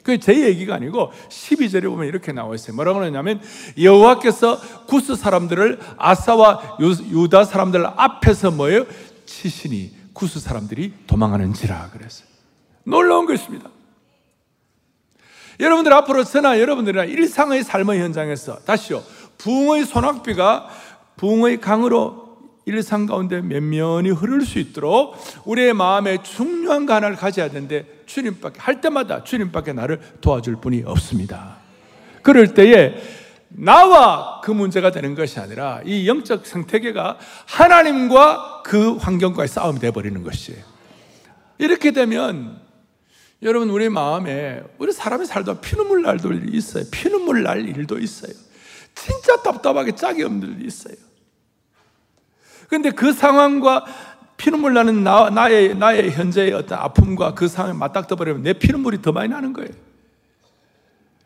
그게 0.02 0.18
제 0.18 0.46
얘기가 0.46 0.74
아니고 0.76 1.12
12절에 1.28 1.84
보면 1.84 2.06
이렇게 2.06 2.32
나와 2.32 2.54
있어요. 2.54 2.74
뭐라고 2.74 3.00
하냐면 3.00 3.42
여호와께서 3.80 4.58
구스 4.86 5.14
사람들을 5.16 5.80
아사와 5.98 6.78
유다 6.80 7.44
사람들 7.44 7.84
앞에서 7.84 8.50
뭐예요? 8.52 8.86
치시니 9.26 9.92
구스 10.14 10.40
사람들이 10.40 10.94
도망하는지라 11.06 11.90
그랬어요. 11.90 12.26
놀라운 12.84 13.26
것입니다. 13.26 13.68
여러분들 15.60 15.92
앞으로 15.92 16.24
저나 16.24 16.58
여러분들이나 16.58 17.04
일상의 17.04 17.62
삶의 17.62 18.00
현장에서 18.00 18.60
다시요. 18.60 19.02
부흥의 19.36 19.84
소낙비가 19.84 20.68
부흥의 21.16 21.60
강으로 21.60 22.27
일상 22.68 23.06
가운데 23.06 23.40
면면이 23.40 24.10
흐를 24.10 24.42
수 24.42 24.58
있도록 24.58 25.16
우리의 25.44 25.72
마음에 25.72 26.22
중요한 26.22 26.84
간을 26.86 27.16
가져야 27.16 27.48
되는데 27.48 28.02
주님밖에 28.06 28.60
할 28.60 28.80
때마다 28.80 29.24
주님밖에 29.24 29.72
나를 29.72 30.00
도와줄 30.20 30.56
분이 30.60 30.82
없습니다. 30.84 31.56
그럴 32.22 32.52
때에 32.54 32.94
나와 33.48 34.42
그 34.42 34.50
문제가 34.50 34.90
되는 34.90 35.14
것이 35.14 35.40
아니라 35.40 35.80
이 35.84 36.06
영적 36.06 36.46
생태계가 36.46 37.18
하나님과 37.46 38.62
그 38.64 38.96
환경과의 38.96 39.48
싸움이 39.48 39.80
되어버리는 39.80 40.22
것이에요. 40.22 40.62
이렇게 41.56 41.90
되면 41.90 42.60
여러분 43.42 43.70
우리 43.70 43.88
마음에 43.88 44.62
우리 44.78 44.92
사람이 44.92 45.24
살다 45.24 45.60
피눈물 45.60 46.02
날도 46.02 46.32
있어요. 46.52 46.84
피눈물 46.90 47.44
날 47.44 47.66
일도 47.66 47.98
있어요. 47.98 48.32
진짜 48.94 49.40
답답하게 49.42 49.92
짝이 49.94 50.22
없는 50.22 50.56
일이 50.56 50.66
있어요. 50.66 51.07
그런데 52.68 52.90
그 52.90 53.12
상황과 53.12 53.84
피눈물 54.36 54.72
나는 54.72 55.02
나, 55.02 55.30
나의, 55.30 55.76
나의 55.76 56.12
현재의 56.12 56.52
어떤 56.52 56.78
아픔과 56.78 57.34
그 57.34 57.48
상황에 57.48 57.76
맞닥뜨 57.76 58.14
버리면 58.14 58.42
내 58.42 58.52
피눈물이 58.52 59.02
더 59.02 59.10
많이 59.12 59.28
나는 59.28 59.52
거예요. 59.52 59.70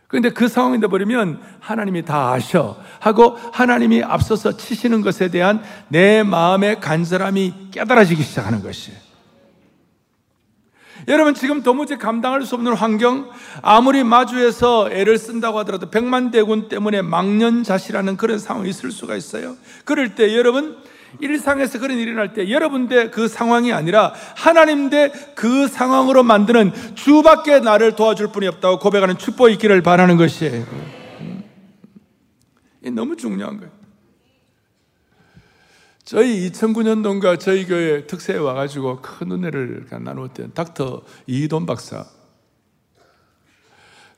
그런데 0.09 0.31
그 0.31 0.47
상황이 0.47 0.79
되버리면 0.79 1.41
하나님이 1.61 2.05
다 2.05 2.33
아셔 2.33 2.77
하고 3.01 3.39
하나님이 3.53 4.03
앞서서 4.03 4.59
치시는 4.59 5.01
것에 5.01 5.31
대한 5.31 5.63
내 5.89 6.23
마음의 6.23 6.81
간절함이 6.81 7.71
깨달아지기 7.71 8.23
시작하는 8.23 8.63
것이에요. 8.63 8.99
여러분 11.09 11.35
지금 11.35 11.63
도무지 11.63 11.97
감당할 11.97 12.43
수 12.43 12.55
없는 12.55 12.75
환경 12.75 13.31
아무리 13.63 14.05
마주해서 14.05 14.91
애를 14.91 15.19
쓴다고 15.19 15.59
하더라도 15.61 15.91
백만대군 15.91 16.69
때문에 16.69 17.03
망년자시라는 17.03 18.17
그런 18.17 18.39
상황이 18.39 18.69
있을 18.69 18.93
수가 18.93 19.17
있어요. 19.17 19.57
그럴 19.85 20.15
때 20.15 20.37
여러분 20.37 20.77
일상에서 21.21 21.79
그런 21.79 21.99
일이 21.99 22.11
일어날 22.11 22.33
때 22.33 22.51
여러분 22.51 22.89
대그 22.89 23.29
상황이 23.29 23.73
아니라 23.73 24.13
하나님 24.37 24.91
대 24.91 25.13
그 25.43 25.67
상황으로 25.67 26.23
만드는 26.23 26.73
주밖에 26.95 27.59
나를 27.59 27.97
도와줄 27.97 28.33
분이 28.33 28.47
없다고 28.47 28.79
고백하는 28.79 29.19
축복이 29.19 29.55
있기를 29.55 29.83
바라는 29.83 30.17
것이에요. 30.17 30.65
너무 32.93 33.17
중요한 33.17 33.59
거예요. 33.59 33.73
저희 36.05 36.51
2009년도인가 36.51 37.41
저희 37.41 37.67
교회 37.67 38.07
특세에 38.07 38.37
와가지고 38.37 39.03
큰 39.03 39.33
은혜를 39.33 39.87
나누었던 39.91 40.53
닥터 40.55 41.03
이돈 41.27 41.67
박사. 41.67 42.05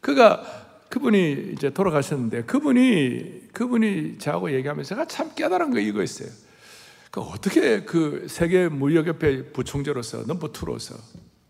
그가 0.01 0.43
그분이 0.89 1.53
이제 1.55 1.71
돌아가셨는데 1.71 2.45
그분이 2.45 3.49
그분이 3.53 4.19
저하고 4.19 4.53
얘기하면서 4.53 5.07
참 5.07 5.31
깨달은 5.35 5.71
거 5.71 5.79
이거였어요. 5.79 6.44
그 7.15 7.21
어떻게 7.21 7.85
그 7.85 8.27
세계 8.29 8.67
무역협회 8.67 9.53
부총재로서 9.53 10.25
넘버 10.27 10.49
투로서 10.51 10.97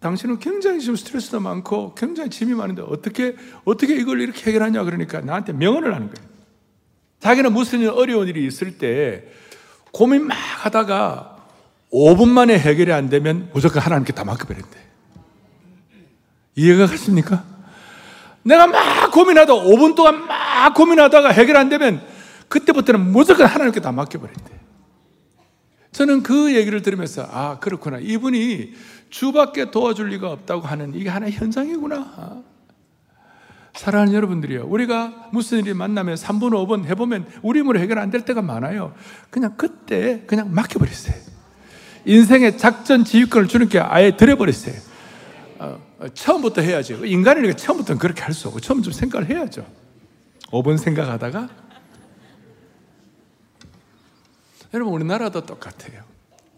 당신은 0.01 0.39
굉장히 0.39 0.79
지금 0.79 0.95
스트레스도 0.95 1.41
많고 1.41 1.95
굉장히 1.95 2.29
짐이 2.29 2.53
많은데 2.53 2.83
어떻게 2.83 3.35
어떻게 3.65 3.97
이걸 3.97 4.21
이렇게 4.21 4.45
해결하냐 4.51 4.85
그러니까 4.85 5.23
나한테 5.23 5.55
명언을 5.55 5.95
하는 5.95 6.13
거예요. 6.13 6.29
자기는 7.21 7.51
무슨 7.55 7.81
일 7.81 7.89
어려운 7.89 8.29
일이 8.29 8.47
있을 8.47 8.77
때 8.77 9.25
고민 9.91 10.27
막 10.27 10.35
하다가 10.35 11.39
5분 11.91 12.29
만에 12.29 12.59
해결이 12.59 12.93
안 12.93 13.09
되면 13.09 13.49
무조건 13.55 13.81
하나님께 13.81 14.13
다 14.13 14.23
맡겨버린대. 14.23 14.79
이해가 16.57 16.89
가십니까? 16.89 17.43
내가 18.43 18.67
막 18.67 19.11
고민하다 19.13 19.55
5분 19.55 19.95
동안 19.95 20.27
막 20.27 20.75
고민하다가 20.75 21.31
해결 21.31 21.57
안 21.57 21.71
되면 21.71 22.07
그때부터는 22.49 23.13
무조건 23.13 23.47
하나님께 23.47 23.81
다 23.81 23.93
맡겨버린대. 23.93 24.64
저는 25.95 26.25
그 26.25 26.55
얘기를 26.57 26.83
들으면서 26.83 27.23
아 27.31 27.59
그렇구나. 27.61 27.99
이분이 28.01 28.73
주밖에 29.11 29.71
도와줄 29.71 30.09
리가 30.09 30.29
없다고 30.31 30.67
하는 30.67 30.93
이게 30.95 31.09
하나의 31.09 31.33
현상이구나. 31.33 32.43
사랑하는 33.75 34.13
여러분들이요. 34.13 34.67
우리가 34.67 35.29
무슨 35.33 35.59
일이 35.61 35.73
만나면 35.73 36.17
3분 36.17 36.51
5분 36.51 36.85
해보면 36.87 37.27
우리 37.43 37.61
힘으로 37.61 37.79
해결 37.79 37.99
안 38.01 38.11
될 38.11 38.23
때가 38.25 38.43
많아요. 38.43 38.93
그냥 39.31 39.55
그때 39.57 40.25
그냥 40.27 40.53
맡겨버렸어요. 40.53 41.15
인생의 42.07 42.59
작전 42.59 43.05
지휘권을 43.05 43.47
주님께 43.47 43.79
아예 43.79 44.17
드려버렸어요. 44.17 44.75
어, 45.61 45.79
어 46.01 46.09
처음부터 46.13 46.61
해야죠. 46.61 47.07
인간이니까 47.07 47.55
처음부터는 47.55 48.01
그렇게 48.01 48.23
할 48.23 48.35
수 48.35 48.49
없고 48.49 48.59
처음 48.59 48.83
좀 48.83 48.93
생각을 48.93 49.31
해야죠. 49.31 49.65
5분 50.51 50.77
생각하다가 50.77 51.49
여러분 54.75 54.93
우리나라도 54.95 55.47
똑같아요. 55.47 56.03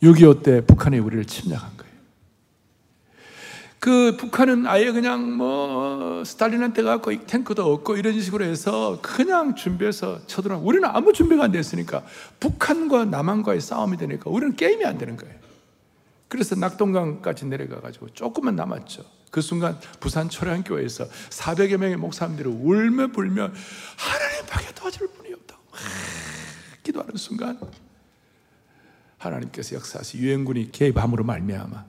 6.25 0.02 0.42
때 0.42 0.60
북한이 0.62 0.98
우리를 0.98 1.26
침략한 1.26 1.76
거예요. 1.76 1.86
그 3.78 4.16
북한은 4.16 4.66
아예 4.66 4.90
그냥 4.90 5.36
뭐 5.36 6.24
스탈린한테 6.24 6.82
갖고 6.82 7.26
탱크도 7.26 7.72
없고 7.72 7.96
이런 7.96 8.18
식으로 8.20 8.44
해서 8.44 8.98
그냥 9.02 9.54
준비해서 9.54 10.26
쳐들어. 10.26 10.58
우리는 10.58 10.88
아무 10.88 11.12
준비가 11.12 11.44
안 11.44 11.52
됐으니까 11.52 12.02
북한과 12.40 13.04
남한과의 13.04 13.60
싸움이 13.60 13.98
되니까 13.98 14.30
우리는 14.30 14.56
게임이 14.56 14.84
안 14.84 14.96
되는 14.96 15.16
거예요. 15.16 15.34
그래서 16.28 16.56
낙동강까지 16.56 17.44
내려가 17.46 17.80
가지고 17.80 18.08
조금만 18.08 18.56
남았죠. 18.56 19.04
그 19.30 19.42
순간 19.42 19.78
부산 20.00 20.30
초량교회에서 20.30 21.06
400여 21.08 21.76
명의 21.76 21.96
목사님들이 21.96 22.48
울며 22.48 23.08
불며 23.08 23.50
하나님 23.96 24.46
밖에 24.48 24.74
도와줄 24.74 25.08
분이 25.08 25.34
없다고 25.34 25.62
기도하는 26.82 27.16
순간 27.16 27.60
하나님께서 29.18 29.76
역사하시 29.76 30.18
유엔군이 30.18 30.72
개입함으로 30.72 31.24
말미암아 31.24 31.84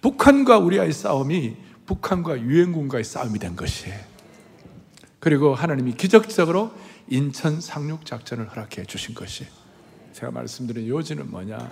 북한과 0.00 0.58
우리와의 0.58 0.92
싸움이 0.92 1.56
북한과 1.86 2.40
유엔군과의 2.40 3.04
싸움이 3.04 3.38
된 3.38 3.56
것이에요. 3.56 3.98
그리고 5.18 5.54
하나님이 5.54 5.94
기적적으로 5.94 6.72
인천 7.08 7.60
상륙 7.60 8.06
작전을 8.06 8.48
허락해 8.48 8.84
주신 8.84 9.14
것이 9.14 9.46
제가 10.12 10.32
말씀드린 10.32 10.86
요지는 10.86 11.30
뭐냐? 11.30 11.70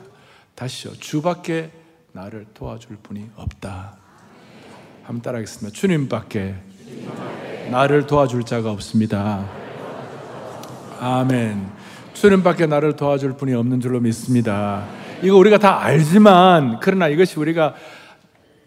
다시요. 0.54 0.92
주밖에 0.94 1.70
나를 2.12 2.46
도와줄 2.52 2.98
분이 3.02 3.30
없다. 3.36 3.96
한번 5.04 5.22
따라하겠습니다. 5.22 5.74
주님밖에 5.74 6.56
나를 7.70 8.06
도와줄 8.06 8.44
자가 8.44 8.70
없습니다. 8.72 9.48
아멘. 11.00 11.70
주님밖에 12.14 12.66
나를 12.66 12.96
도와줄 12.96 13.36
분이 13.36 13.54
없는 13.54 13.80
줄로 13.80 14.00
믿습니다. 14.00 14.97
이거 15.22 15.36
우리가 15.36 15.58
다 15.58 15.80
알지만 15.82 16.78
그러나 16.80 17.08
이것이 17.08 17.38
우리가 17.38 17.74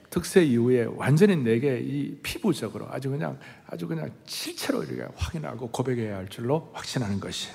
특세 0.10 0.44
이후에 0.44 0.86
완전히 0.98 1.38
내게 1.38 1.80
이 1.80 2.16
피부적으로 2.22 2.88
아주 2.92 3.10
그냥 3.10 3.40
아주 3.68 3.88
그냥 3.88 4.12
실체로 4.26 4.84
이렇게 4.84 5.10
확인하고 5.16 5.70
고백해야 5.70 6.18
할 6.18 6.28
줄로 6.28 6.70
확신하는 6.74 7.22
것이. 7.22 7.48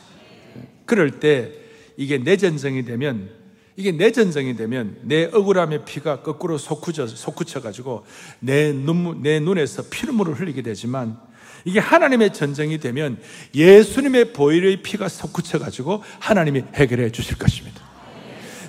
그럴 0.87 1.21
때 1.21 1.53
이게 1.99 2.17
내 2.17 2.39
전쟁이 2.39 2.85
되면 2.85 3.29
이게 3.77 3.93
내 3.93 4.11
전쟁이 4.11 4.57
되면 4.57 4.97
내 5.03 5.25
억울함의 5.27 5.85
피가 5.85 6.23
거꾸로 6.23 6.57
솟구쳐 6.57 7.07
솟구쳐 7.07 7.61
가지고 7.61 8.07
내 8.41 8.73
눈, 8.73 9.21
내 9.23 9.39
눈에서 9.39 9.85
피눈물을 9.91 10.41
흘리게 10.41 10.63
되지만 10.63 11.19
이게 11.67 11.79
하나님의 11.79 12.33
전쟁이 12.33 12.79
되면 12.79 13.19
예수님의 13.55 14.33
보혈의 14.33 14.83
피가 14.83 15.11
솟구쳐 15.11 15.59
가지고 15.59 16.03
하나님이 16.21 16.65
해결해 16.75 17.13
주실 17.13 17.37
것입니다. 17.37 17.86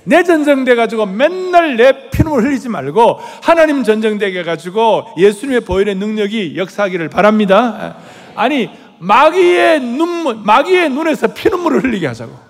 내 0.08 0.24
전쟁돼 0.24 0.76
가지고 0.76 1.06
맨날 1.06 1.76
내 1.76 2.10
피눈물 2.10 2.43
흘리지 2.43 2.70
말고 2.70 3.20
하나님 3.43 3.84
전쟁되게 3.84 4.43
가지고 4.43 5.06
예수님의 5.17 5.62
보혈의 5.62 5.96
능력이 5.96 6.58
역사하기를 6.58 7.10
바랍니다. 7.10 7.98
아니 8.34 8.70
마귀의 9.00 9.82
눈물, 9.82 10.38
마귀의 10.38 10.91
눈에서 10.91 11.34
피눈물을 11.34 11.84
흘리게 11.84 12.08
하자고. 12.08 12.48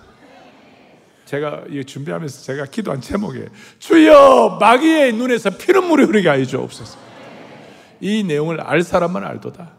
제가 1.24 1.64
이 1.68 1.84
준비하면서 1.84 2.42
제가 2.42 2.66
기도한 2.66 3.00
제목이에요. 3.00 3.46
주여 3.80 4.58
마귀의 4.60 5.14
눈에서 5.14 5.50
피눈물이 5.50 6.04
흐르게 6.04 6.28
하여 6.28 6.44
주옵소서. 6.44 6.96
이 8.00 8.22
내용을 8.22 8.60
알 8.60 8.82
사람만 8.82 9.24
알도다. 9.24 9.72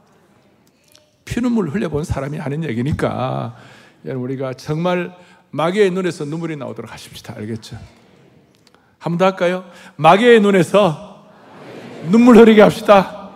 피눈물 1.23 1.69
흘려본 1.69 2.03
사람이 2.03 2.37
하는 2.39 2.65
얘기니까 2.65 3.55
우리가 4.03 4.53
정말 4.53 5.15
마귀의 5.51 5.91
눈에서 5.91 6.25
눈물이 6.25 6.55
나오도록 6.55 6.91
하십시다. 6.91 7.35
알겠죠? 7.37 7.77
한 8.99 9.13
번 9.13 9.17
더 9.17 9.25
할까요? 9.25 9.65
마귀의 9.95 10.41
눈에서 10.41 11.25
눈물 12.11 12.37
흐르게 12.37 12.61
합시다. 12.61 13.29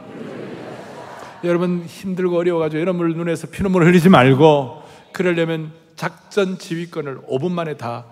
여러분 1.43 1.83
힘들고 1.85 2.37
어려워가지고 2.37 2.79
여러분 2.81 3.09
눈에서 3.09 3.47
피눈물 3.47 3.85
흘리지 3.85 4.09
말고 4.09 4.83
그러려면 5.11 5.71
작전 5.95 6.57
지휘권을 6.57 7.21
5분 7.29 7.51
만에 7.51 7.75
다 7.77 8.05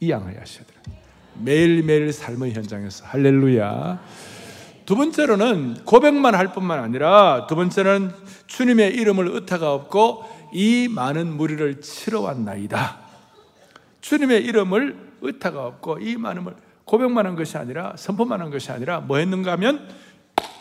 이양하여 0.00 0.38
하셔야 0.40 0.64
돼요. 0.64 0.96
매일매일 1.42 2.12
삶의 2.12 2.52
현장에서 2.52 3.04
할렐루야. 3.06 4.00
두 4.86 4.96
번째로는 4.96 5.84
고백만 5.84 6.34
할 6.34 6.52
뿐만 6.52 6.78
아니라 6.78 7.46
두 7.48 7.56
번째는 7.56 8.12
주님의 8.46 8.94
이름을 8.94 9.28
없고 9.72 10.24
이 10.52 10.88
많은 10.90 11.36
무리를 11.36 11.80
치러 11.80 12.20
왔나이다. 12.20 13.03
주님의 14.04 14.44
이름을 14.44 15.12
의타가 15.22 15.66
없고 15.66 15.98
이물 16.00 16.54
고백만 16.84 17.24
한 17.24 17.36
것이 17.36 17.56
아니라 17.56 17.94
선포만 17.96 18.38
한 18.38 18.50
것이 18.50 18.70
아니라 18.70 19.00
뭐 19.00 19.16
했는가 19.16 19.52
하면 19.52 19.88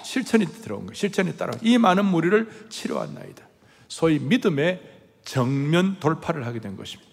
실천이 0.02 0.46
들어온 0.46 0.86
거, 0.88 0.94
실천이 0.94 1.36
따라 1.36 1.52
이 1.62 1.78
많은 1.78 2.06
무리를 2.06 2.68
치러 2.70 2.96
왔나이다. 3.00 3.46
소위 3.90 4.20
믿음의 4.20 4.82
정면 5.26 5.98
돌파를 6.00 6.46
하게 6.46 6.62
된 6.62 6.78
것입니다. 6.78 7.12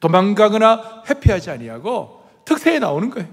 도망가거나 0.00 1.02
회피하지 1.10 1.50
아니하고 1.50 2.26
특세에 2.46 2.78
나오는 2.78 3.10
거예요. 3.10 3.28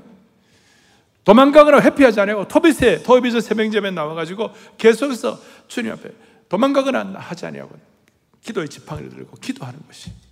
도망가거나 1.23 1.79
회피하지 1.79 2.19
않고 2.19 2.49
토비세, 2.49 3.03
토비세 3.03 3.39
세명제에 3.39 3.91
나와가지고 3.91 4.49
계속해서 4.77 5.39
주님 5.69 5.93
앞에 5.93 6.09
도망가거나 6.49 7.13
하지 7.19 7.45
아니하고 7.45 7.73
기도의 8.41 8.67
지팡이를 8.67 9.11
들고 9.11 9.37
기도하는 9.37 9.79
것이. 9.87 10.24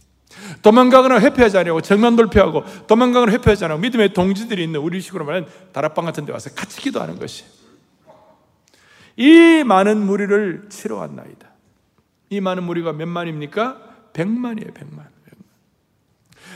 도망가거나 0.62 1.20
회피하지 1.20 1.58
않고 1.58 1.82
정면 1.82 2.16
돌파하고 2.16 2.64
도망가거나 2.88 3.32
회피하지 3.34 3.66
않고 3.66 3.78
믿음의 3.80 4.14
동지들이 4.14 4.64
있는 4.64 4.80
우리 4.80 5.02
식으로 5.02 5.26
말하면 5.26 5.50
다락방 5.72 6.06
같은 6.06 6.26
데 6.26 6.32
와서 6.32 6.50
같이 6.56 6.82
기도하는 6.82 7.20
것이. 7.20 7.46
이 9.16 9.64
많은 9.64 9.98
무리를 9.98 10.68
치러 10.70 10.98
왔나이다. 10.98 11.50
이 12.30 12.42
많은 12.42 12.64
무리가 12.64 12.94
몇 12.94 13.08
만입니까? 13.08 13.78
백만이에요, 14.14 14.74
백만. 14.74 15.14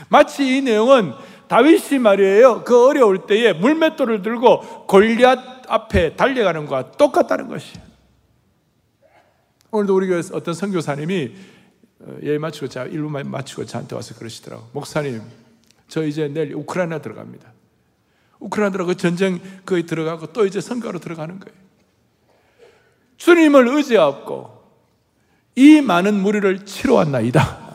마치 0.08 0.56
이 0.56 0.62
내용은 0.62 1.12
다윗이 1.48 1.98
말이에요. 1.98 2.62
그 2.64 2.86
어려울 2.86 3.26
때에 3.26 3.52
물맷돌을 3.52 4.22
들고 4.22 4.86
골리앗 4.86 5.64
앞에 5.68 6.14
달려가는 6.16 6.66
것과 6.66 6.92
똑같다는 6.92 7.48
것이. 7.48 7.74
오늘도 9.70 9.94
우리 9.94 10.06
교회 10.06 10.22
어떤 10.32 10.54
선교사님이 10.54 11.32
어, 11.34 11.57
예의 12.22 12.38
마치고 12.38 12.68
자 12.68 12.84
일부 12.84 13.08
마치고 13.08 13.64
저한테 13.66 13.94
와서 13.94 14.14
그러시더라고. 14.14 14.68
목사님, 14.72 15.22
저 15.88 16.04
이제 16.04 16.28
내일 16.28 16.54
우크라이나 16.54 17.00
들어갑니다. 17.00 17.52
우크라이나 18.40 18.72
들어가 18.72 18.94
전쟁 18.94 19.40
거기 19.66 19.84
들어가고 19.84 20.32
또 20.32 20.46
이제 20.46 20.60
선교로 20.60 21.00
들어가는 21.00 21.40
거예요. 21.40 21.58
주님을 23.16 23.68
의지하고 23.68 24.62
이 25.56 25.80
많은 25.80 26.14
무리를 26.14 26.64
치러 26.64 26.94
왔나이다. 26.94 27.68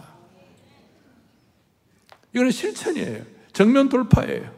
이거는 2.33 2.51
실천이에요. 2.51 3.23
정면 3.51 3.89
돌파예요. 3.89 4.49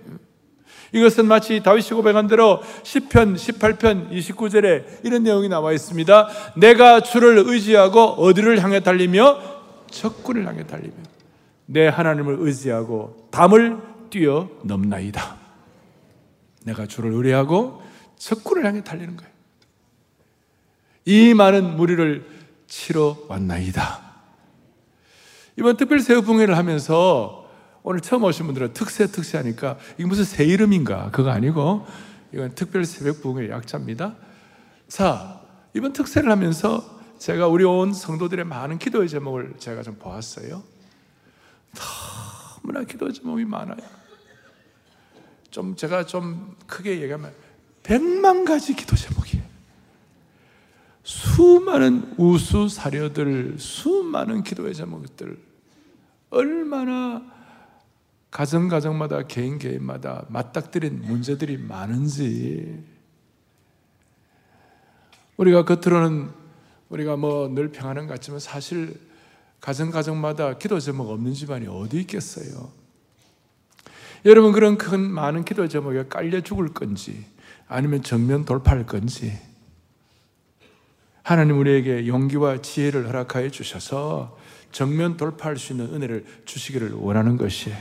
이것은 0.94 1.26
마치 1.26 1.62
다윗이 1.62 1.90
고백한 1.90 2.28
대로 2.28 2.62
10편, 2.84 3.36
18편, 3.36 4.12
29절에 4.12 5.04
이런 5.04 5.24
내용이 5.24 5.50
나와 5.50 5.74
있습니다. 5.74 6.30
내가 6.56 7.02
주를 7.02 7.44
의지하고 7.46 8.00
어디를 8.00 8.64
향해 8.64 8.80
달리며 8.80 9.55
적군을 9.96 10.46
향해 10.46 10.66
달리며 10.68 10.94
내 11.68 11.88
하나님을 11.88 12.38
의지하고 12.40 13.30
담을 13.32 13.82
뛰어 14.10 14.50
넘나이다. 14.64 15.38
내가 16.66 16.86
주를 16.86 17.12
의뢰하고 17.14 17.82
적군을 18.18 18.66
향해 18.66 18.84
달리는 18.84 19.16
거예요. 19.16 19.32
이 21.06 21.34
많은 21.34 21.76
무리를 21.78 22.26
치러 22.68 23.18
왔나이다. 23.30 24.02
이번 25.58 25.78
특별 25.78 26.00
새우붕회를 26.00 26.58
하면서 26.58 27.50
오늘 27.84 28.02
처음 28.02 28.24
오신 28.24 28.48
분들은 28.48 28.74
특세 28.74 29.08
특세 29.08 29.38
하니까 29.38 29.78
이게 29.98 30.06
무슨 30.06 30.24
새 30.26 30.44
이름인가 30.44 31.12
그거 31.12 31.30
아니고 31.30 31.86
이건 32.34 32.54
특별 32.56 32.84
새벽 32.84 33.22
부흥의 33.22 33.50
약자입니다. 33.50 34.16
자 34.88 35.42
이번 35.74 35.94
특세를 35.94 36.30
하면서 36.30 36.95
제가 37.20 37.48
우리 37.48 37.64
온 37.64 37.94
성도들의 37.94 38.46
많은 38.46 38.78
기도의 38.78 39.10
제목을 39.10 39.56
제가 39.58 39.84
좀 39.84 39.96
보았어요. 39.96 40.64
너무나 42.64 42.84
기도 42.84 43.12
제목이 43.12 43.46
많아요. 43.46 43.78
좀 45.50 45.76
제가 45.76 46.06
좀 46.06 46.56
크게 46.68 47.02
얘기하면 47.02 47.34
백만 47.84 48.46
가지 48.46 48.76
기도 48.76 48.96
제목이에요. 48.96 49.44
수많은 51.04 52.16
우수 52.18 52.68
사려들, 52.68 53.60
수많은 53.60 54.44
기도의 54.44 54.74
제목들 54.74 55.38
얼마나 56.32 57.22
가정 58.32 58.68
가정마다 58.68 59.22
개인 59.24 59.58
개인마다 59.60 60.26
맞닥뜨린 60.30 61.04
문제들이 61.04 61.58
많은지 61.58 62.84
우리가 65.38 65.64
겉으로는 65.64 66.45
우리가 66.90 67.16
뭐 67.16 67.48
늘 67.50 67.72
평안한 67.72 68.08
것 68.08 68.14
같지만 68.14 68.40
사실 68.40 69.00
가정 69.60 69.90
가정마다 69.92 70.58
기도 70.58 70.80
제목 70.80 71.10
없는 71.10 71.34
집안이 71.34 71.68
어디 71.68 72.00
있겠어요? 72.02 72.72
여러분 74.26 74.52
그런 74.52 74.78
큰 74.78 75.00
많은 75.00 75.46
기도 75.46 75.68
제목에 75.68 76.06
깔려 76.08 76.42
죽을 76.42 76.74
건지 76.74 77.26
아니면 77.68 78.04
정면 78.04 78.46
돌파할 78.46 78.86
건지 78.86 79.38
하나님 81.24 81.58
우리에게 81.60 82.08
용기와 82.08 82.62
지혜를 82.62 83.08
허락하여 83.08 83.50
주셔서 83.50 84.38
정면 84.72 85.18
돌파할 85.18 85.58
수 85.58 85.74
있는 85.74 85.94
은혜를 85.94 86.26
주시기를 86.46 86.92
원하는 86.94 87.38
것이에요. 87.38 87.78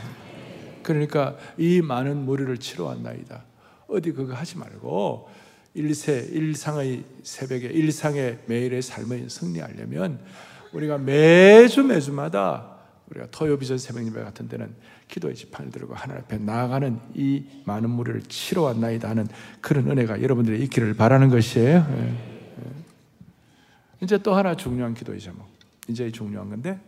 그러니까 0.82 1.36
이 1.58 1.82
많은 1.82 2.24
무리를 2.24 2.56
치러 2.58 2.84
왔나이다. 2.84 3.44
어디 3.88 4.12
그거 4.12 4.32
하지 4.34 4.56
말고 4.56 5.28
일세 5.74 6.28
일상의 6.30 7.04
새벽에 7.22 7.66
일상의 7.66 8.38
매일의 8.46 8.80
삶을 8.80 9.28
승리하려면 9.28 10.20
우리가 10.72 10.98
매주 10.98 11.82
매주마다 11.82 12.74
우리가 13.10 13.26
토요 13.30 13.58
비전 13.58 13.76
새벽 13.76 14.06
예배 14.06 14.22
같은 14.22 14.48
데는 14.48 14.74
기도의 15.08 15.34
지판을 15.34 15.70
들고 15.70 15.94
하나님 15.94 16.22
앞에 16.22 16.38
나아가는 16.38 16.98
이 17.14 17.44
많은 17.64 17.90
무리를 17.90 18.22
치러 18.22 18.62
왔나이다 18.62 19.08
하는 19.08 19.28
그런 19.60 19.90
은혜가 19.90 20.22
여러분들이 20.22 20.62
있기를 20.64 20.94
바라는 20.94 21.28
것이에요. 21.28 21.86
예, 21.90 22.02
예. 22.02 22.14
이제 24.02 24.18
또 24.18 24.34
하나 24.34 24.56
중요한 24.56 24.94
기도의 24.94 25.20
제목. 25.20 25.46
이제 25.88 26.10
중요한 26.10 26.48
건데 26.48 26.80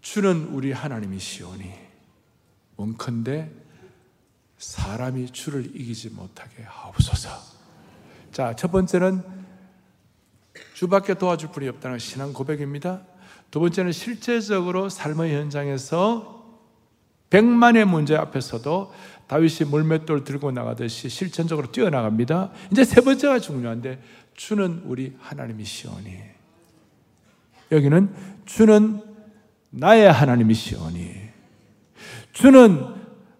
주는 0.00 0.44
우리 0.52 0.70
하나님이시오니 0.70 1.72
원컨대 2.76 3.50
사람이 4.58 5.30
주를 5.30 5.64
이기지 5.74 6.10
못하게 6.10 6.62
하옵소서. 6.62 7.30
자, 8.32 8.54
첫 8.54 8.70
번째는 8.70 9.22
주밖에 10.74 11.14
도와줄 11.14 11.50
분이 11.52 11.68
없다는 11.68 11.98
신앙 11.98 12.32
고백입니다. 12.32 13.02
두 13.50 13.60
번째는 13.60 13.92
실제적으로 13.92 14.88
삶의 14.88 15.34
현장에서 15.34 16.36
백만의 17.30 17.84
문제 17.84 18.16
앞에서도 18.16 18.92
다윗이 19.26 19.68
물맷돌 19.70 20.24
들고 20.24 20.52
나가듯이 20.52 21.08
실천적으로 21.08 21.72
뛰어나갑니다. 21.72 22.52
이제 22.70 22.84
세 22.84 23.00
번째가 23.00 23.40
중요한데 23.40 24.00
주는 24.34 24.82
우리 24.84 25.16
하나님이시오니 25.20 26.18
여기는 27.72 28.14
주는 28.44 29.02
나의 29.70 30.12
하나님이시오니 30.12 31.14
주는 32.32 32.95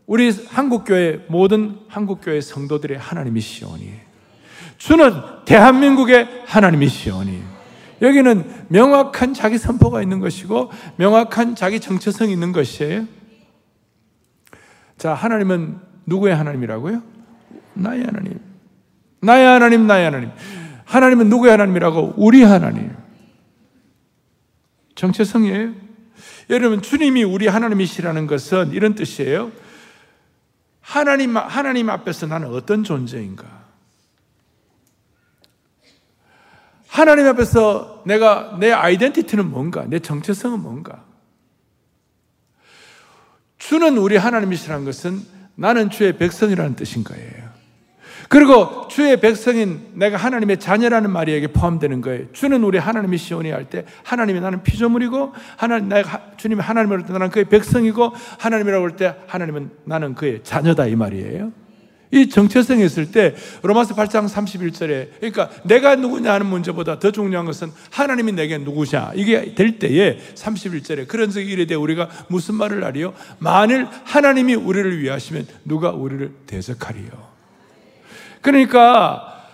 우리 0.06 0.30
한국교회 0.30 1.26
모든 1.28 1.78
한국교회 1.88 2.40
성도들의 2.40 2.96
하나님이시오니 2.98 3.92
주는 4.78 5.12
대한민국의 5.44 6.44
하나님이시오니 6.46 7.42
여기는 8.02 8.66
명확한 8.68 9.34
자기 9.34 9.58
선포가 9.58 10.02
있는 10.02 10.20
것이고 10.20 10.70
명확한 10.96 11.54
자기 11.54 11.80
정체성이 11.80 12.32
있는 12.32 12.52
것이에요. 12.52 13.06
자, 14.98 15.14
하나님은 15.14 15.78
누구의 16.06 16.34
하나님이라고요? 16.36 17.02
나의 17.74 18.04
하나님. 18.04 18.40
나의 19.20 19.46
하나님, 19.46 19.86
나의 19.86 20.04
하나님. 20.04 20.30
하나님은 20.84 21.28
누구의 21.28 21.50
하나님이라고? 21.50 22.14
우리 22.16 22.42
하나님. 22.42 22.92
정체성이에요. 24.94 25.72
여러분, 26.50 26.80
주님이 26.80 27.24
우리 27.24 27.46
하나님이시라는 27.48 28.26
것은 28.26 28.72
이런 28.72 28.94
뜻이에요. 28.94 29.52
하나님, 30.86 31.36
하나님 31.36 31.90
앞에서 31.90 32.26
나는 32.26 32.54
어떤 32.54 32.84
존재인가? 32.84 33.44
하나님 36.86 37.26
앞에서 37.26 38.04
내가, 38.06 38.56
내 38.60 38.70
아이덴티티는 38.70 39.50
뭔가? 39.50 39.84
내 39.84 39.98
정체성은 39.98 40.60
뭔가? 40.60 41.04
주는 43.58 43.98
우리 43.98 44.16
하나님이시라는 44.16 44.84
것은 44.84 45.26
나는 45.56 45.90
주의 45.90 46.16
백성이라는 46.16 46.76
뜻인 46.76 47.02
거예요. 47.02 47.45
그리고 48.28 48.88
주의 48.88 49.18
백성인 49.20 49.80
내가 49.94 50.16
하나님의 50.16 50.58
자녀라는 50.58 51.10
말이 51.10 51.34
여기 51.34 51.46
포함되는 51.48 52.00
거예요. 52.00 52.32
주는 52.32 52.62
우리 52.64 52.78
하나님이 52.78 53.18
시온이 53.18 53.50
할 53.50 53.66
때 53.66 53.84
하나님이 54.04 54.40
나는 54.40 54.62
피조물이고 54.62 55.32
하나님 55.56 55.88
내가 55.88 56.22
주님이 56.36 56.60
하나님을 56.60 57.04
때 57.04 57.12
나는 57.12 57.30
그의 57.30 57.44
백성이고 57.46 58.12
하나님이라고 58.38 58.84
할 58.84 58.96
때 58.96 59.14
하나님은 59.26 59.70
나는 59.84 60.14
그의 60.14 60.40
자녀다 60.42 60.86
이 60.86 60.96
말이에요. 60.96 61.52
이 62.12 62.28
정체성이 62.28 62.84
있을 62.84 63.10
때 63.10 63.34
로마서 63.62 63.94
8장 63.96 64.28
31절에 64.28 65.08
그러니까 65.18 65.50
내가 65.64 65.96
누구냐 65.96 66.32
하는 66.32 66.46
문제보다 66.46 67.00
더 67.00 67.10
중요한 67.10 67.46
것은 67.46 67.72
하나님이 67.90 68.32
내게 68.32 68.58
누구냐 68.58 69.12
이게 69.16 69.54
될 69.56 69.80
때에 69.80 70.16
31절에 70.36 71.08
그런 71.08 71.30
적이 71.30 71.50
이래 71.50 71.66
돼 71.66 71.74
우리가 71.74 72.08
무슨 72.28 72.54
말을 72.54 72.84
하리요? 72.84 73.12
만일 73.40 73.88
하나님이 74.04 74.54
우리를 74.54 75.00
위하시면 75.02 75.46
누가 75.64 75.90
우리를 75.90 76.32
대적하리요? 76.46 77.35
그러니까 78.46 79.44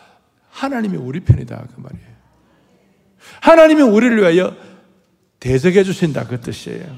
하나님이 0.51 0.99
우리 0.99 1.21
편이다 1.21 1.67
그 1.75 1.81
말이에요. 1.81 2.13
하나님이 3.41 3.81
우리를 3.81 4.19
위하여 4.19 4.55
대적해 5.41 5.83
주신다 5.83 6.27
그 6.27 6.39
뜻이에요. 6.39 6.95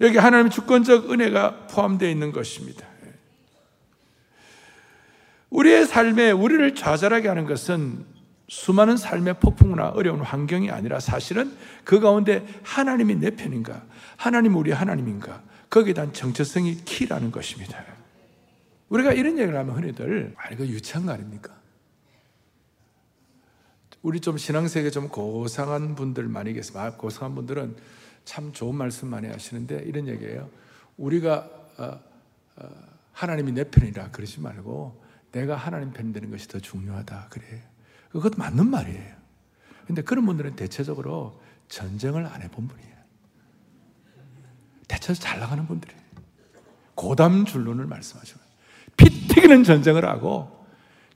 여기 0.00 0.16
하나님의 0.16 0.52
주권적 0.52 1.10
은혜가 1.10 1.66
포함되어 1.66 2.08
있는 2.08 2.30
것입니다. 2.30 2.86
우리의 5.50 5.86
삶에 5.86 6.30
우리를 6.30 6.72
좌절하게 6.76 7.26
하는 7.26 7.44
것은 7.44 8.06
수많은 8.46 8.96
삶의 8.96 9.40
폭풍이나 9.40 9.88
어려운 9.88 10.20
환경이 10.20 10.70
아니라 10.70 11.00
사실은 11.00 11.52
그 11.82 11.98
가운데 11.98 12.46
하나님이 12.62 13.16
내 13.16 13.30
편인가, 13.30 13.82
하나님 14.16 14.54
우리 14.54 14.70
하나님인가, 14.70 15.42
거기에 15.68 15.94
대한 15.94 16.12
정체성이 16.12 16.76
키라는 16.84 17.32
것입니다. 17.32 17.97
우리가 18.88 19.12
이런 19.12 19.38
얘기를 19.38 19.58
하면 19.58 19.76
흔히들 19.76 20.34
아 20.36 20.50
이거 20.50 20.66
유치한 20.66 21.06
거 21.06 21.12
아닙니까? 21.12 21.58
우리 24.02 24.20
좀 24.20 24.38
신앙세계 24.38 24.90
좀 24.90 25.08
고상한 25.08 25.94
분들 25.94 26.28
많이 26.28 26.52
계세요. 26.52 26.80
아, 26.80 26.92
고상한 26.92 27.34
분들은 27.34 27.76
참 28.24 28.52
좋은 28.52 28.74
말씀 28.74 29.08
많이 29.08 29.26
하시는데 29.26 29.82
이런 29.84 30.06
얘기예요. 30.06 30.48
우리가 30.96 31.50
어, 31.78 32.00
어, 32.56 32.68
하나님이 33.12 33.52
내 33.52 33.64
편이라 33.64 34.10
그러지 34.10 34.40
말고 34.40 35.02
내가 35.32 35.56
하나님 35.56 35.92
편 35.92 36.12
되는 36.12 36.30
것이 36.30 36.48
더 36.48 36.58
중요하다 36.58 37.28
그래요. 37.28 37.60
그것도 38.10 38.38
맞는 38.38 38.68
말이에요. 38.68 39.16
근데 39.86 40.02
그런 40.02 40.24
분들은 40.26 40.56
대체적으로 40.56 41.40
전쟁을 41.68 42.26
안 42.26 42.42
해본 42.42 42.68
분이에요. 42.68 42.96
대체로 44.86 45.14
잘 45.14 45.40
나가는 45.40 45.66
분들이에요. 45.66 46.00
고담 46.94 47.44
줄론을 47.44 47.86
말씀하시는 47.86 48.47
피 49.38 49.42
튀기는 49.42 49.62
전쟁을 49.64 50.04
하고 50.04 50.50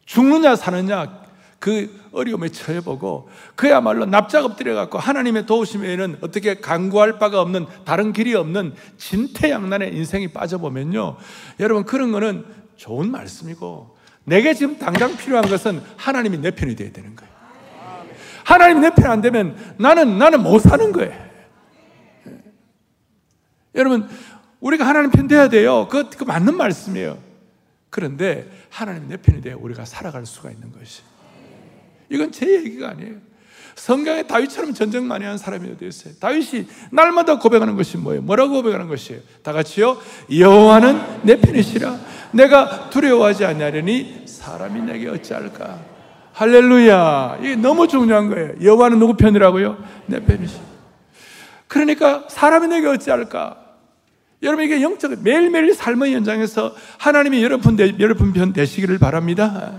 죽느냐 0.06 0.54
사느냐 0.56 1.22
그 1.58 2.00
어려움에 2.12 2.48
처해보고 2.48 3.28
그야말로 3.54 4.04
납작 4.04 4.44
엎드려 4.44 4.74
갖고 4.74 4.98
하나님의 4.98 5.46
도우심에는 5.46 6.18
어떻게 6.20 6.54
강구할 6.54 7.18
바가 7.18 7.40
없는 7.40 7.66
다른 7.85 8.12
길이 8.12 8.35
없는 8.35 8.74
진퇴양난의 8.98 9.94
인생이 9.94 10.28
빠져보면요. 10.28 11.16
여러분 11.61 11.85
그런 11.85 12.11
거는 12.12 12.44
좋은 12.76 13.11
말씀이고 13.11 13.96
내게 14.24 14.54
지금 14.54 14.78
당장 14.78 15.16
필요한 15.16 15.48
것은 15.48 15.82
하나님이 15.96 16.38
내 16.38 16.50
편이 16.50 16.74
되어야 16.76 16.92
되는 16.92 17.14
거예요. 17.16 17.32
하나님이 18.44 18.80
내 18.80 18.90
편 18.90 19.11
안 19.11 19.20
되면 19.20 19.56
나는 19.78 20.18
나는 20.18 20.42
못 20.42 20.58
사는 20.58 20.92
거예요. 20.92 21.14
여러분 23.74 24.08
우리가 24.61 24.87
하나님 24.87 25.11
편 25.11 25.28
돼야 25.28 25.48
돼요. 25.48 25.88
그, 25.90 26.08
그 26.11 26.24
맞는 26.24 26.56
말씀이에요 26.56 27.31
그런데 27.92 28.50
하나님 28.70 29.07
내 29.07 29.18
편이 29.18 29.42
되어 29.42 29.59
우리가 29.61 29.85
살아갈 29.85 30.24
수가 30.24 30.50
있는 30.50 30.72
것이. 30.72 31.02
이건 32.09 32.33
제 32.33 32.50
얘기가 32.50 32.88
아니에요. 32.88 33.16
성경에 33.74 34.22
다윗처럼 34.22 34.72
전쟁 34.72 35.07
많이 35.07 35.26
한 35.26 35.37
사람이 35.37 35.70
어디 35.70 35.88
있어요? 35.88 36.14
다윗이 36.18 36.68
날마다 36.90 37.38
고백하는 37.38 37.76
것이 37.76 37.98
뭐예요? 37.98 38.22
뭐라고 38.22 38.55
고백하는 38.55 38.88
것이에요? 38.88 39.20
다 39.42 39.52
같이요. 39.52 39.98
여호와는 40.35 41.20
내 41.24 41.38
편이시라. 41.38 42.00
내가 42.33 42.88
두려워하지 42.88 43.44
않냐려니 43.44 44.22
사람이 44.26 44.81
내게 44.81 45.11
어찌할까? 45.11 45.78
할렐루야. 46.33 47.40
이게 47.40 47.57
너무 47.57 47.88
중요한 47.88 48.31
거예요. 48.31 48.55
여호와는 48.62 49.00
누구 49.00 49.16
편이라고요? 49.18 49.76
내 50.07 50.24
편이시. 50.24 50.57
그러니까 51.68 52.24
사람이 52.31 52.68
내게 52.68 52.87
어찌할까? 52.87 53.62
여러분 54.42 54.64
이게 54.64 54.83
영적 54.83 55.22
매일매일 55.22 55.74
삶의 55.74 56.14
현장에서 56.14 56.74
하나님이 56.98 57.42
여러분 57.42 57.76
대, 57.76 57.94
여러분 57.98 58.33
편 58.33 58.52
되시기를 58.52 58.98
바랍니다. 58.98 59.72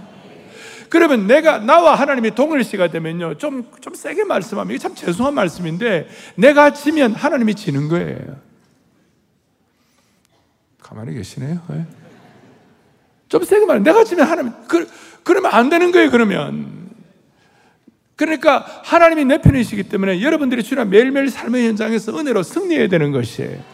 그러면 0.89 1.25
내가 1.27 1.57
나와 1.59 1.95
하나님이 1.95 2.35
동일시가 2.35 2.89
되면요 2.89 3.37
좀 3.37 3.73
좀 3.93 3.93
세게 3.93 4.23
말씀하면 4.23 4.71
이게 4.71 4.79
참 4.79 4.95
죄송한 4.95 5.33
말씀인데 5.33 6.07
내가 6.35 6.73
지면 6.73 7.13
하나님이 7.13 7.53
지는 7.53 7.89
거예요. 7.89 8.17
가만히 10.81 11.13
계시네요. 11.13 11.59
네? 11.69 11.85
좀 13.29 13.43
세게 13.43 13.65
말해 13.65 13.81
내가 13.81 14.03
지면 14.03 14.25
하나님 14.25 14.53
그 14.67 14.89
그러면 15.23 15.51
안 15.51 15.69
되는 15.69 15.91
거예요. 15.91 16.09
그러면 16.09 16.89
그러니까 18.15 18.65
하나님이 18.83 19.25
내 19.25 19.41
편이시기 19.41 19.83
때문에 19.83 20.21
여러분들이 20.21 20.63
주나 20.63 20.85
매일매일 20.85 21.29
삶의 21.29 21.67
현장에서 21.67 22.17
은혜로 22.17 22.41
승리해야 22.41 22.87
되는 22.87 23.11
것이에요. 23.11 23.72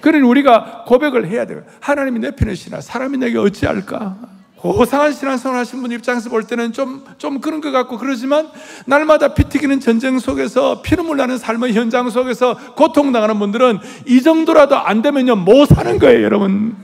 그러니 0.00 0.26
우리가 0.26 0.84
고백을 0.86 1.26
해야 1.28 1.46
돼요. 1.46 1.62
하나님이 1.80 2.20
내 2.20 2.30
편이시나? 2.30 2.80
사람이 2.80 3.18
내게 3.18 3.38
어찌할까? 3.38 4.36
고상한 4.56 5.12
신앙생활 5.12 5.58
하신 5.58 5.82
분 5.82 5.92
입장에서 5.92 6.30
볼 6.30 6.44
때는 6.44 6.72
좀, 6.72 7.04
좀 7.18 7.40
그런 7.40 7.60
것 7.60 7.70
같고 7.70 7.98
그러지만 7.98 8.50
날마다 8.86 9.34
피 9.34 9.44
튀기는 9.44 9.80
전쟁 9.80 10.18
속에서 10.18 10.82
피눈물 10.82 11.18
나는 11.18 11.38
삶의 11.38 11.74
현장 11.74 12.10
속에서 12.10 12.74
고통당하는 12.74 13.38
분들은 13.38 13.78
이 14.06 14.22
정도라도 14.22 14.76
안 14.76 15.02
되면요 15.02 15.36
못 15.36 15.66
사는 15.66 15.98
거예요 15.98 16.22
여러분? 16.22 16.76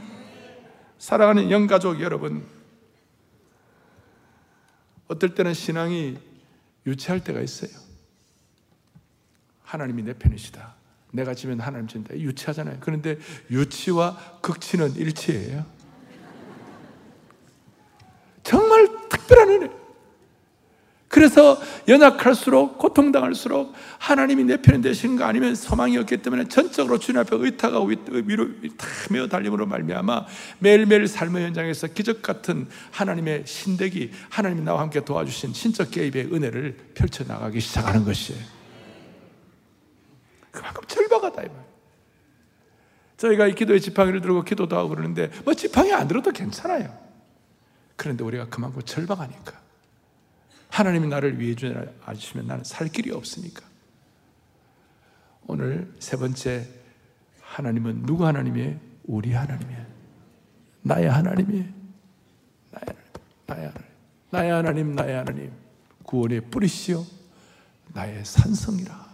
사랑하는 0.99 1.51
영가족 1.51 2.01
여러분. 2.01 2.45
어떨 5.09 5.35
때는 5.35 5.53
신앙이 5.53 6.17
유치할 6.87 7.25
때가 7.25 7.41
있어요. 7.41 7.71
하나님이 9.65 10.03
내 10.03 10.13
편이시다 10.13 10.75
내가 11.13 11.35
지면 11.35 11.61
하나님 11.61 11.87
진다. 11.87 12.15
유치하잖아요. 12.17 12.79
그런데 12.81 13.19
유치와 13.51 14.39
극치는 14.41 14.97
일치예요. 14.97 15.65
정말 18.43 18.89
특별한 19.09 19.49
은혜. 19.51 19.71
그래서 21.09 21.61
연약할수록 21.89 22.79
고통당할수록 22.79 23.75
하나님이 23.99 24.45
내 24.45 24.57
편이 24.57 24.81
되시는 24.81 25.17
거 25.17 25.25
아니면 25.25 25.55
소망이 25.55 25.99
없기 25.99 26.17
때문에 26.17 26.49
전적으로 26.49 26.99
주님 26.99 27.21
앞에 27.21 27.37
의탁하고 27.37 27.91
위로 28.25 28.49
메어 29.11 29.29
달림으로 29.29 29.67
말미암아 29.67 30.25
매일매일 30.61 31.07
삶의 31.07 31.45
현장에서 31.45 31.89
기적 31.89 32.23
같은 32.23 32.67
하나님의 32.93 33.43
신대기 33.45 34.11
하나님이 34.31 34.63
나와 34.63 34.81
함께 34.81 35.05
도와주신 35.05 35.53
신적 35.53 35.91
개입의 35.91 36.33
은혜를 36.33 36.77
펼쳐 36.95 37.25
나가기 37.25 37.61
시작하는 37.61 38.07
것이에요. 38.07 38.62
그만큼 40.53 40.85
절박하다 40.87 41.43
이 41.43 41.49
말. 41.49 41.65
저희가 43.17 43.47
이 43.49 43.55
기도의 43.55 43.81
지팡이를 43.81 44.21
들고 44.21 44.45
기도도 44.45 44.77
하고 44.77 44.91
그러는데 44.91 45.31
뭐 45.45 45.55
지팡이 45.55 45.93
안 45.93 46.07
들어도 46.07 46.31
괜찮아요. 46.31 46.97
그런데 47.97 48.23
우리가 48.23 48.49
그만큼 48.49 48.83
절박하니까 48.83 49.61
하나님이 50.69 51.09
나를 51.09 51.39
위해 51.41 51.55
주시면 51.55 52.47
나는 52.47 52.65
살 52.65 52.89
길이 52.89 53.11
없으니까 53.11 53.65
오늘 55.47 55.93
세 55.99 56.17
번째 56.17 56.69
하나님은 57.41 58.07
누구 58.07 58.27
하나님이에요? 58.27 58.79
우리 59.05 59.33
하나님이에요. 59.33 59.87
나의 60.83 61.09
하나님이에요. 61.09 61.65
나의 62.71 62.87
하나님, 62.87 63.03
나의 63.47 63.67
하나님, 63.67 63.83
나의 64.31 64.51
하나님, 64.51 64.95
나의 64.95 65.15
하나님, 65.15 65.53
구원의 66.05 66.41
뿌리시오, 66.51 67.05
나의 67.93 68.25
산성이라. 68.25 69.12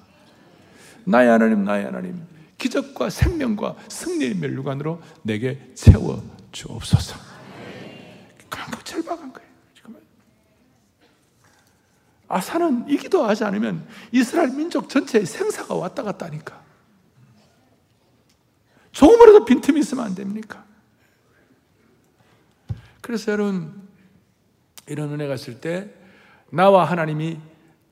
나의 1.09 1.29
하나님, 1.31 1.65
나의 1.65 1.87
하나님, 1.87 2.27
기적과 2.59 3.09
생명과 3.09 3.77
승리의 3.89 4.35
멸류관으로 4.37 5.01
내게 5.23 5.73
채워 5.75 6.23
주옵소서. 6.53 7.17
그만 8.51 8.71
그 8.71 8.85
절박한 8.85 9.33
거예요. 9.33 9.49
아사는 12.31 12.91
이 12.91 12.99
기도하지 12.99 13.45
않으면 13.45 13.89
이스라엘 14.13 14.51
민족 14.51 14.91
전체의 14.91 15.25
생사가 15.25 15.75
왔다 15.75 16.03
갔다 16.03 16.27
하니까. 16.27 16.63
조금이라도 18.93 19.47
빈틈이 19.47 19.81
있으면 19.81 20.05
안 20.05 20.15
됩니까? 20.15 20.63
그래서 23.01 23.33
여러분, 23.33 23.89
이런 24.87 25.11
은혜가 25.13 25.35
있을 25.37 25.61
때, 25.61 25.91
나와 26.51 26.85
하나님이 26.85 27.41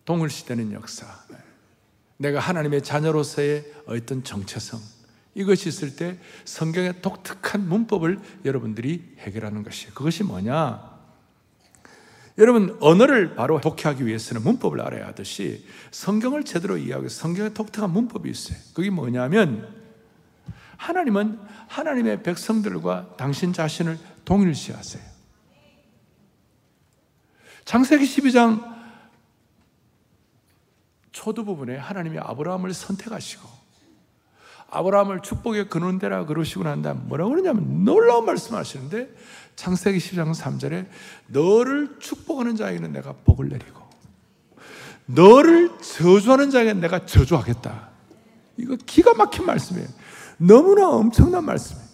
동일시되는 0.05 0.73
역사, 0.73 1.26
내가 2.17 2.41
하나님의 2.41 2.83
자녀로서의 2.83 3.65
어떤 3.87 4.25
정체성, 4.25 4.81
이것이 5.35 5.69
있을 5.69 5.97
때 5.97 6.19
성경의 6.45 7.03
독특한 7.03 7.69
문법을 7.69 8.19
여러분들이 8.45 9.17
해결하는 9.19 9.63
것이에요. 9.63 9.93
그것이 9.93 10.25
뭐냐? 10.25 10.97
여러분, 12.39 12.77
언어를 12.81 13.35
바로 13.35 13.61
독해하기 13.61 14.07
위해서는 14.07 14.43
문법을 14.43 14.81
알아야 14.81 15.09
하듯이 15.09 15.67
성경을 15.91 16.45
제대로 16.45 16.77
이해하기 16.77 17.03
위해서 17.03 17.21
성경에 17.21 17.51
독특한 17.51 17.91
문법이 17.91 18.31
있어요. 18.31 18.59
그게 18.75 18.91
뭐냐면 18.91 19.75
하나님은 20.77 21.39
하나님의 21.69 22.23
백성들과 22.23 23.17
당신 23.17 23.53
자신을 23.53 23.99
동일시하세요. 24.25 25.03
창세기 27.65 28.05
12장 28.05 28.76
초두 31.17 31.47
부분에 31.47 31.79
하나님이 31.79 32.19
아브라함을 32.19 32.75
선택하시고 32.75 33.49
아브라함을 34.69 35.23
축복의 35.23 35.71
근원대라 35.71 36.27
그러시고 36.27 36.65
난 36.65 36.83
다음 36.83 37.09
뭐라고 37.09 37.31
그러냐면 37.31 37.85
놀라운 37.87 38.27
말씀 38.27 38.55
하시는데 38.55 39.09
창세기 39.55 39.97
10장 39.97 40.35
3절에 40.35 40.87
너를 41.29 41.97
축복하는 42.01 42.55
자에게는 42.55 42.93
내가 42.93 43.15
복을 43.25 43.49
내리고 43.49 43.81
너를 45.07 45.79
저주하는 45.79 46.51
자에게 46.51 46.75
내가 46.75 47.07
저주하겠다. 47.07 47.89
이거 48.59 48.77
기가 48.85 49.15
막힌 49.15 49.47
말씀이에요. 49.47 49.89
너무나 50.37 50.91
엄청난 50.91 51.45
말씀이에요. 51.47 51.87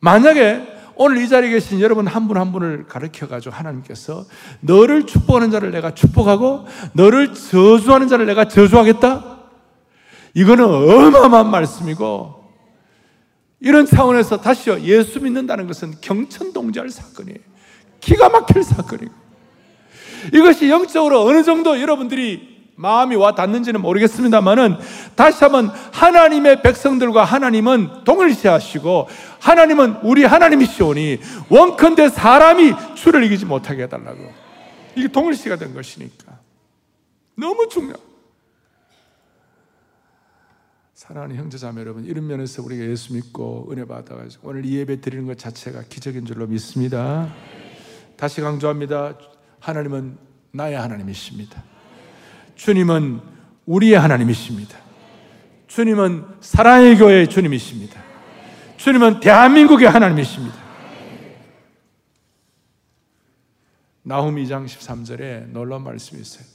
만약에 0.00 0.77
오늘 1.00 1.22
이 1.22 1.28
자리에 1.28 1.50
계신 1.50 1.80
여러분 1.80 2.08
한 2.08 2.26
분한 2.26 2.46
한 2.46 2.52
분을 2.52 2.86
가르쳐 2.88 3.28
가지고 3.28 3.54
하나님께서 3.54 4.26
너를 4.60 5.06
축복하는 5.06 5.52
자를 5.52 5.70
내가 5.70 5.94
축복하고 5.94 6.66
너를 6.92 7.34
저주하는 7.34 8.08
자를 8.08 8.26
내가 8.26 8.48
저주하겠다. 8.48 9.38
이거는 10.34 10.64
어마어마한 10.64 11.50
말씀이고 11.52 12.34
이런 13.60 13.86
차원에서 13.86 14.40
다시요, 14.40 14.80
예수 14.80 15.20
믿는다는 15.20 15.68
것은 15.68 15.94
경천동지할 16.00 16.90
사건이에요. 16.90 17.38
기가 18.00 18.28
막힐 18.28 18.64
사건이고. 18.64 19.12
이것이 20.34 20.68
영적으로 20.68 21.24
어느 21.24 21.44
정도 21.44 21.80
여러분들이 21.80 22.58
마음이 22.78 23.16
와 23.16 23.34
닿는지는 23.34 23.80
모르겠습니다만은 23.80 24.76
다시 25.16 25.42
한번 25.42 25.72
하나님의 25.92 26.62
백성들과 26.62 27.24
하나님은 27.24 28.04
동일시하시고 28.04 29.08
하나님은 29.40 30.00
우리 30.02 30.24
하나님이시오니 30.24 31.20
원컨대 31.48 32.08
사람이 32.08 32.74
주를 32.94 33.24
이기지 33.24 33.46
못하게 33.46 33.84
해달라고. 33.84 34.32
이게 34.96 35.08
동일시가 35.08 35.56
된 35.56 35.74
것이니까. 35.74 36.38
너무 37.36 37.68
중요. 37.68 37.94
사랑하는 40.94 41.36
형제 41.36 41.56
자매 41.56 41.80
여러분, 41.80 42.04
이런 42.04 42.26
면에서 42.26 42.62
우리가 42.62 42.84
예수 42.84 43.14
믿고 43.14 43.68
은혜 43.70 43.84
받아가지고 43.84 44.48
오늘 44.48 44.66
이 44.66 44.76
예배 44.76 45.00
드리는 45.00 45.26
것 45.26 45.38
자체가 45.38 45.84
기적인 45.88 46.26
줄로 46.26 46.46
믿습니다. 46.48 47.32
다시 48.16 48.40
강조합니다. 48.40 49.16
하나님은 49.60 50.18
나의 50.50 50.76
하나님이십니다. 50.76 51.62
주님은 52.56 53.20
우리의 53.66 53.98
하나님이십니다. 53.98 54.76
주님은 55.68 56.24
사랑의 56.40 56.98
교회의 56.98 57.28
주님이십니다. 57.28 58.07
주님은 58.78 59.18
대한민국의 59.18 59.88
하나님이십니다. 59.88 60.56
나훔 64.04 64.36
2장 64.36 64.66
13절에 64.66 65.48
놀라운 65.48 65.82
말씀이 65.82 66.22
있어요. 66.22 66.46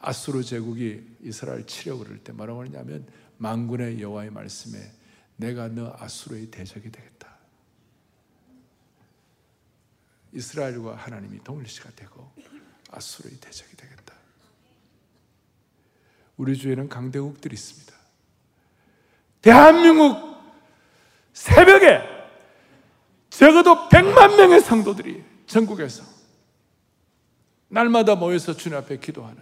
아수르 0.00 0.42
제국이 0.42 1.06
이스라엘 1.20 1.66
치려고 1.66 2.04
그럴 2.04 2.18
때 2.18 2.32
뭐라고 2.32 2.62
하냐면 2.62 3.06
만군의 3.36 4.00
여호와의 4.00 4.30
말씀에 4.30 4.78
내가 5.36 5.68
너 5.68 5.94
아수르의 5.98 6.46
대적이 6.46 6.90
되겠다. 6.90 7.36
이스라엘과 10.32 10.96
하나님이 10.96 11.44
동일시가 11.44 11.90
되고 11.94 12.32
아수르의 12.90 13.36
대적이 13.38 13.76
되겠다. 13.76 14.14
우리 16.38 16.56
주에는 16.56 16.88
강대국들이 16.88 17.54
있습니다. 17.54 17.94
대한민국 19.42 20.35
새벽에 21.36 22.00
적어도 23.28 23.90
100만 23.90 24.36
명의 24.36 24.58
성도들이 24.58 25.22
전국에서 25.44 26.02
날마다 27.68 28.14
모여서 28.14 28.54
주님 28.54 28.78
앞에 28.78 28.96
기도하는 28.96 29.36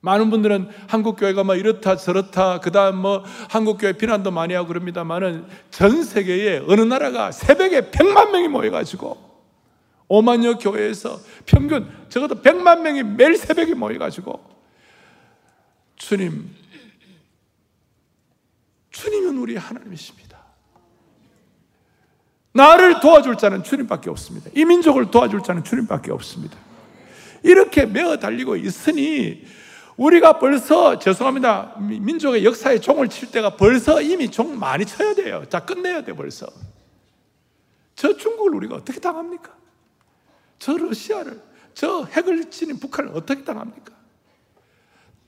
많은 0.00 0.30
분들은 0.30 0.70
한국 0.88 1.16
교회가 1.16 1.44
뭐 1.44 1.54
이렇다 1.54 1.96
저렇다 1.96 2.60
그 2.60 2.72
다음 2.72 2.96
뭐 2.96 3.24
한국 3.50 3.76
교회 3.76 3.92
비난도 3.92 4.30
많이 4.30 4.54
하고 4.54 4.68
그럽니다만은 4.68 5.46
전 5.70 6.02
세계에 6.02 6.62
어느 6.66 6.80
나라가 6.80 7.30
새벽에 7.30 7.90
100만 7.90 8.30
명이 8.30 8.48
모여 8.48 8.70
가지고 8.70 9.18
5만여 10.08 10.58
교회에서 10.62 11.20
평균 11.44 11.92
적어도 12.08 12.40
100만 12.40 12.80
명이 12.80 13.02
매일 13.02 13.36
새벽에 13.36 13.74
모여 13.74 13.98
가지고 13.98 14.42
주님 15.96 16.56
주님은 18.92 19.36
우리 19.36 19.56
하나님이십니다. 19.56 20.27
나를 22.52 23.00
도와줄 23.00 23.36
자는 23.36 23.62
주님밖에 23.62 24.10
없습니다. 24.10 24.50
이 24.54 24.64
민족을 24.64 25.10
도와줄 25.10 25.42
자는 25.42 25.64
주님밖에 25.64 26.10
없습니다. 26.12 26.56
이렇게 27.42 27.86
매어 27.86 28.18
달리고 28.18 28.56
있으니 28.56 29.44
우리가 29.96 30.38
벌써 30.38 30.98
죄송합니다. 30.98 31.76
민족의 31.78 32.44
역사에 32.44 32.78
종을 32.80 33.08
칠 33.08 33.30
때가 33.30 33.56
벌써 33.56 34.00
이미 34.00 34.30
종 34.30 34.58
많이 34.58 34.86
쳐야 34.86 35.14
돼요. 35.14 35.44
자, 35.48 35.64
끝내야 35.64 36.04
돼, 36.04 36.12
벌써. 36.12 36.46
저 37.96 38.16
중국을 38.16 38.54
우리가 38.54 38.76
어떻게 38.76 39.00
당합니까? 39.00 39.52
저 40.60 40.76
러시아를, 40.76 41.42
저 41.74 42.04
핵을 42.04 42.48
지닌 42.50 42.78
북한을 42.78 43.10
어떻게 43.14 43.42
당합니까? 43.42 43.92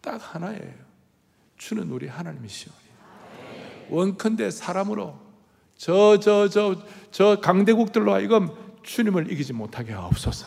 딱 0.00 0.34
하나예요. 0.34 0.72
주는 1.56 1.90
우리 1.90 2.06
하나님이시오. 2.06 2.72
원컨대 3.90 4.50
사람으로 4.50 5.18
저, 5.80 6.18
저, 6.20 6.46
저, 6.50 6.76
저 7.10 7.40
강대국들로 7.40 8.12
하여금 8.12 8.50
주님을 8.82 9.32
이기지 9.32 9.54
못하게 9.54 9.94
하옵소서. 9.94 10.46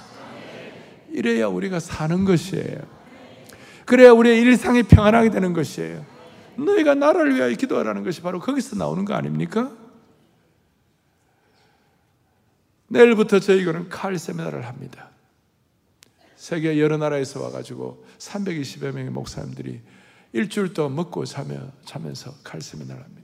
이래야 1.09 1.47
우리가 1.47 1.79
사는 1.79 2.23
것이에요. 2.23 2.81
그래야 3.85 4.11
우리의 4.11 4.41
일상이 4.41 4.83
평안하게 4.83 5.31
되는 5.31 5.53
것이에요. 5.53 6.05
너희가 6.55 6.93
나라를 6.93 7.35
위하여 7.35 7.51
기도하라는 7.55 8.03
것이 8.03 8.21
바로 8.21 8.39
거기서 8.39 8.75
나오는 8.75 9.05
거 9.05 9.15
아닙니까? 9.15 9.71
내일부터 12.89 13.39
저희는 13.39 13.89
칼 13.89 14.19
세미나를 14.19 14.67
합니다. 14.67 15.09
세계 16.35 16.79
여러 16.79 16.97
나라에서 16.97 17.41
와가지고 17.41 18.05
320여 18.19 18.91
명의 18.91 19.09
목사님들이 19.09 19.81
일주일 20.31 20.73
동안 20.75 20.93
먹고 20.95 21.25
자며, 21.25 21.71
자면서 21.85 22.35
칼 22.43 22.61
세미나를 22.61 23.01
합니다. 23.03 23.22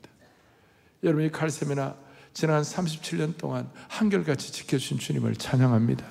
여러분, 1.03 1.25
이 1.25 1.29
칼 1.31 1.49
세미나 1.49 1.95
지난 2.33 2.62
37년 2.62 3.38
동안 3.38 3.69
한결같이 3.88 4.51
지켜주신 4.51 4.99
주님을 4.99 5.35
찬양합니다. 5.35 6.05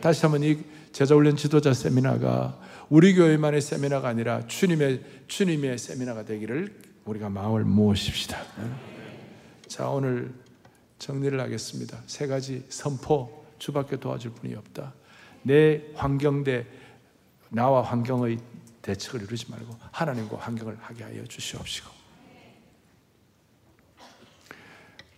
다시 0.00 0.22
한번 0.22 0.42
이 0.42 0.58
제자훈련 0.92 1.36
지도자 1.36 1.72
세미나가 1.72 2.58
우리 2.88 3.14
교회만의 3.14 3.60
세미나가 3.60 4.08
아니라 4.08 4.46
주님의 4.46 5.02
주님의 5.28 5.78
세미나가 5.78 6.24
되기를 6.24 6.80
우리가 7.04 7.28
마음을 7.28 7.64
모으십시다. 7.64 8.38
자, 9.68 9.88
오늘 9.88 10.32
정리를 10.98 11.38
하겠습니다. 11.40 12.02
세 12.06 12.26
가지 12.26 12.64
선포 12.68 13.44
주밖에 13.58 13.98
도와줄 13.98 14.32
분이 14.34 14.54
없다. 14.54 14.94
내 15.42 15.82
환경대 15.94 16.66
나와 17.48 17.82
환경의 17.82 18.38
대책을 18.82 19.22
이루지 19.22 19.50
말고 19.50 19.76
하나님과 19.90 20.36
환경을 20.38 20.78
하게 20.80 21.04
하여 21.04 21.24
주시옵시고 21.24 22.01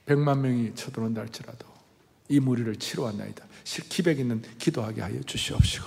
백만 0.06 0.42
명이 0.42 0.74
쳐들어온다 0.74 1.20
할지라도 1.22 1.66
이 2.28 2.40
무리를 2.40 2.74
치료한나이다. 2.76 3.44
기백 3.88 4.18
있는 4.18 4.42
기도하게 4.58 5.02
하여 5.02 5.20
주시옵시고 5.22 5.86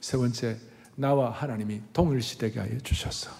세 0.00 0.16
번째, 0.16 0.56
나와 0.94 1.30
하나님이 1.30 1.80
동일시되게 1.92 2.60
하여 2.60 2.78
주셨어. 2.78 3.30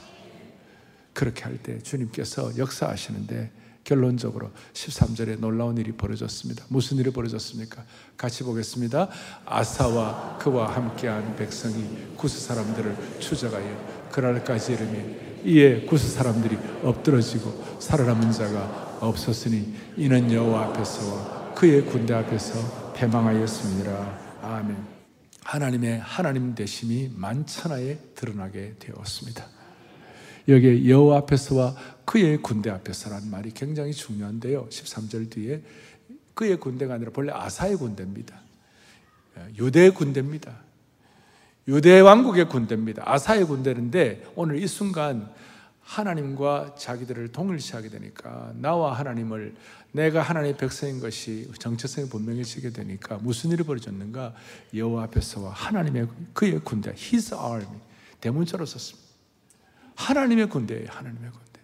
그렇게 1.12 1.44
할 1.44 1.58
때 1.62 1.78
주님께서 1.80 2.58
역사하시는데 2.58 3.50
결론적으로 3.84 4.50
13절에 4.74 5.38
놀라운 5.38 5.78
일이 5.78 5.92
벌어졌습니다. 5.92 6.64
무슨 6.68 6.96
일이 6.98 7.10
벌어졌습니까? 7.10 7.84
같이 8.16 8.42
보겠습니다. 8.42 9.08
아사와 9.44 10.38
그와 10.38 10.74
함께한 10.74 11.36
백성이 11.36 11.86
구스 12.16 12.40
사람들을 12.40 13.20
추적하여 13.20 14.08
그날까지 14.10 14.72
이르며 14.72 14.98
이에 15.44 15.86
구스 15.86 16.08
사람들이 16.10 16.58
엎드러지고 16.82 17.78
살아남은 17.80 18.32
자가 18.32 18.85
없었으니 19.00 19.74
이는 19.96 20.32
여호와 20.32 20.66
앞에서와 20.66 21.54
그의 21.54 21.84
군대 21.86 22.14
앞에서 22.14 22.92
패망하였습니다. 22.94 24.18
아멘. 24.42 24.76
하나님의 25.44 26.00
하나님 26.00 26.54
되심이 26.54 27.12
만천하에 27.14 27.98
드러나게 28.14 28.74
되었습니다. 28.78 29.46
여기에 30.48 30.88
여호와 30.88 31.18
앞에서와 31.18 31.74
그의 32.04 32.38
군대 32.38 32.70
앞에서라는 32.70 33.30
말이 33.30 33.50
굉장히 33.52 33.92
중요한데요. 33.92 34.68
13절 34.68 35.30
뒤에 35.30 35.62
그의 36.34 36.58
군대가 36.58 36.94
아니라 36.94 37.10
본래 37.12 37.32
아사의 37.32 37.76
군대입니다. 37.76 38.40
유대 39.58 39.90
군대입니다. 39.90 40.56
유대 41.68 42.00
왕국의 42.00 42.48
군대입니다. 42.48 43.02
아사의 43.06 43.44
군대인데 43.44 44.24
오늘 44.36 44.62
이 44.62 44.66
순간 44.66 45.30
하나님과 45.86 46.74
자기들을 46.76 47.28
동일시하게 47.28 47.88
되니까 47.88 48.52
나와 48.56 48.92
하나님을 48.98 49.54
내가 49.92 50.20
하나님의 50.20 50.56
백성인 50.56 51.00
것이 51.00 51.48
정체성이 51.58 52.08
분명해지게 52.08 52.70
되니까 52.70 53.18
무슨 53.22 53.50
일이 53.50 53.62
벌어졌는가? 53.62 54.34
여호와 54.74 55.04
앞에서와 55.04 55.52
하나님의 55.52 56.08
그의 56.34 56.60
군대, 56.62 56.90
His 56.90 57.34
army 57.34 57.78
대문자로 58.20 58.66
썼습니다. 58.66 59.06
하나님의 59.94 60.48
군대예요. 60.48 60.86
하나님의 60.88 61.30
군대. 61.30 61.60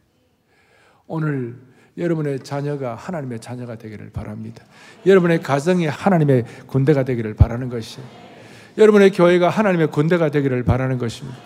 오늘 1.09 1.57
여러분의 1.99 2.39
자녀가 2.45 2.95
하나님의 2.95 3.41
자녀가 3.41 3.77
되기를 3.77 4.11
바랍니다. 4.11 4.65
여러분의 5.05 5.43
가정이 5.43 5.87
하나님의 5.87 6.45
군대가 6.69 7.05
되기를 7.05 7.35
바라는 7.35 7.69
것이 7.69 7.99
여러분의 8.79 9.11
교회가 9.11 9.51
하나님의 9.51 9.91
군대가 9.91 10.31
되기를 10.31 10.63
바라는 10.63 10.97
것입니다. 10.97 11.39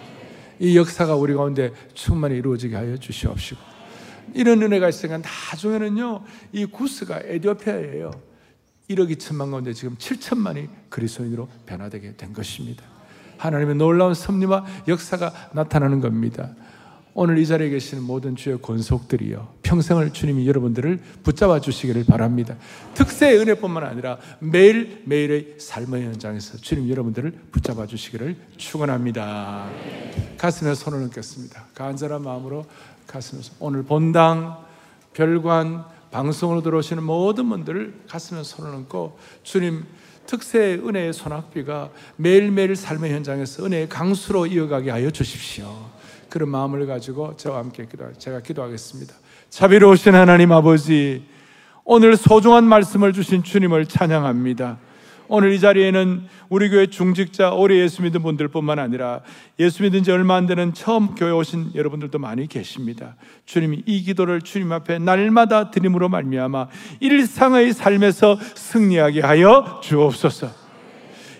이 0.58 0.76
역사가 0.76 1.14
우리 1.14 1.34
가운데 1.34 1.72
충만히 1.94 2.36
이루어지게 2.36 2.74
하여 2.76 2.96
주시옵시고 2.96 3.60
이런 4.34 4.62
은혜가 4.62 4.88
있으니까 4.88 5.18
나중에는요 5.18 6.24
이 6.52 6.66
구스가 6.66 7.20
에디오피아예요. 7.24 8.10
1억 8.90 9.16
2천만 9.16 9.50
가운데 9.50 9.72
지금 9.72 9.96
7천만이 9.96 10.68
그리스도인으로 10.88 11.48
변화되게 11.66 12.16
된 12.16 12.32
것입니다. 12.32 12.84
하나님의 13.38 13.74
놀라운 13.74 14.14
섭리와 14.14 14.64
역사가 14.88 15.50
나타나는 15.52 16.00
겁니다 16.00 16.54
오늘 17.18 17.38
이 17.38 17.46
자리에 17.46 17.70
계시는 17.70 18.02
모든 18.02 18.36
주의 18.36 18.60
권속들이요. 18.60 19.54
평생을 19.62 20.12
주님이 20.12 20.46
여러분들을 20.46 21.00
붙잡아 21.22 21.60
주시기를 21.62 22.04
바랍니다. 22.04 22.56
특세의 22.92 23.38
은혜뿐만 23.38 23.84
아니라 23.84 24.18
매일매일의 24.40 25.54
삶의 25.56 26.04
현장에서 26.04 26.58
주님 26.58 26.90
여러분들을 26.90 27.32
붙잡아 27.52 27.86
주시기를 27.86 28.36
축원합니다. 28.58 29.70
가슴에 30.36 30.74
손을 30.74 31.04
얹겠습니다. 31.04 31.68
간절한 31.74 32.20
마음으로 32.20 32.66
가슴에 33.06 33.40
오늘 33.60 33.82
본당 33.82 34.62
별관 35.14 35.86
방송으로 36.10 36.60
들어오시는 36.60 37.02
모든 37.02 37.48
분들을 37.48 37.94
가슴에 38.10 38.42
손을 38.42 38.74
얹고 38.74 39.18
주님 39.42 39.86
특세의 40.26 40.86
은혜의 40.86 41.14
소낙비가 41.14 41.88
매일매일 42.16 42.76
삶의 42.76 43.10
현장에서 43.14 43.64
은혜의 43.64 43.88
강수로 43.88 44.46
이어가게 44.48 44.90
하여 44.90 45.10
주십시오. 45.10 45.95
그런 46.28 46.50
마음을 46.50 46.86
가지고 46.86 47.36
저와 47.36 47.58
함께 47.58 47.86
기도 47.86 48.12
제가 48.18 48.40
기도하겠습니다. 48.40 49.14
자비로우신 49.50 50.14
하나님 50.14 50.52
아버지, 50.52 51.24
오늘 51.84 52.16
소중한 52.16 52.64
말씀을 52.64 53.12
주신 53.12 53.42
주님을 53.42 53.86
찬양합니다. 53.86 54.78
오늘 55.28 55.52
이 55.52 55.60
자리에는 55.60 56.22
우리 56.48 56.68
교회 56.68 56.86
중직자 56.86 57.52
오래 57.52 57.76
예수 57.80 58.02
믿은 58.02 58.22
분들뿐만 58.22 58.78
아니라 58.78 59.22
예수 59.58 59.82
믿은 59.82 60.04
지 60.04 60.12
얼마 60.12 60.36
안 60.36 60.46
되는 60.46 60.72
처음 60.72 61.14
교회 61.14 61.30
오신 61.30 61.72
여러분들도 61.74 62.18
많이 62.18 62.46
계십니다. 62.46 63.16
주님이 63.44 63.82
이 63.86 64.02
기도를 64.02 64.40
주님 64.42 64.72
앞에 64.72 64.98
날마다 64.98 65.70
드림으로 65.70 66.08
말미암아 66.08 66.68
일상의 67.00 67.72
삶에서 67.72 68.38
승리하게 68.54 69.22
하여 69.22 69.80
주옵소서. 69.82 70.65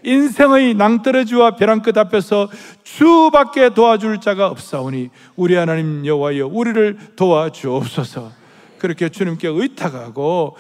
인생의 0.07 0.75
낭떠러지와 0.75 1.57
벼랑 1.57 1.83
끝 1.83 1.99
앞에서 1.99 2.49
주밖에 2.85 3.71
도와줄 3.71 4.21
자가 4.21 4.47
없사오니 4.47 5.11
우리 5.35 5.57
하나님 5.57 6.07
여호와여 6.07 6.47
우리를 6.47 6.97
도와주옵소서. 7.17 8.31
그렇게 8.79 9.09
주님께 9.09 9.49
의탁하고 9.49 10.57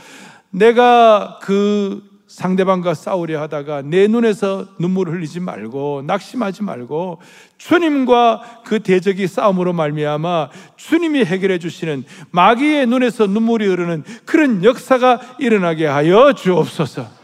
내가 0.51 1.39
그 1.43 2.03
상대방과 2.27 2.95
싸우려 2.95 3.41
하다가 3.43 3.83
내 3.83 4.09
눈에서 4.09 4.67
눈물을 4.81 5.15
흘리지 5.15 5.39
말고 5.41 6.03
낙심하지 6.07 6.65
말고 6.65 7.21
주님과 7.57 8.63
그 8.65 8.81
대적이 8.81 9.29
싸움으로 9.29 9.73
말미암아 9.73 10.51
주님이 10.77 11.25
해결해 11.25 11.59
주시는 11.59 12.05
마귀의 12.33 12.89
눈에서 12.89 13.27
눈물이 13.27 13.67
흐르는 13.69 14.03
그런 14.25 14.65
역사가 14.65 15.21
일어나게 15.39 15.87
하여 15.87 16.33
주옵소서. 16.33 17.16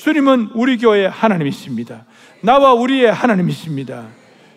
주님은 0.00 0.52
우리 0.54 0.78
교회의 0.78 1.10
하나님이십니다. 1.10 2.06
나와 2.40 2.72
우리의 2.72 3.12
하나님이십니다. 3.12 4.08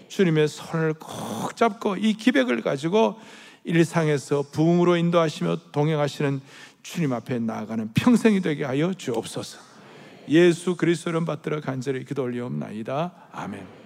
주님의 0.08 0.48
손을 0.48 0.94
꼭 0.94 1.58
잡고 1.58 1.98
이 1.98 2.14
기백을 2.14 2.62
가지고 2.62 3.20
일상에서 3.66 4.46
부흥으로 4.54 4.96
인도하시며 4.96 5.72
동행하시는 5.74 6.40
주님 6.82 7.12
앞에 7.12 7.40
나아가는 7.40 7.90
평생이 7.94 8.40
되게 8.40 8.64
하여 8.64 8.94
주옵소서. 8.94 9.60
예수 10.30 10.78
그리스도를 10.78 11.26
받들어 11.26 11.60
간절히 11.60 12.06
기도 12.06 12.24
올리옵나이다. 12.24 13.12
아멘. 13.34 13.83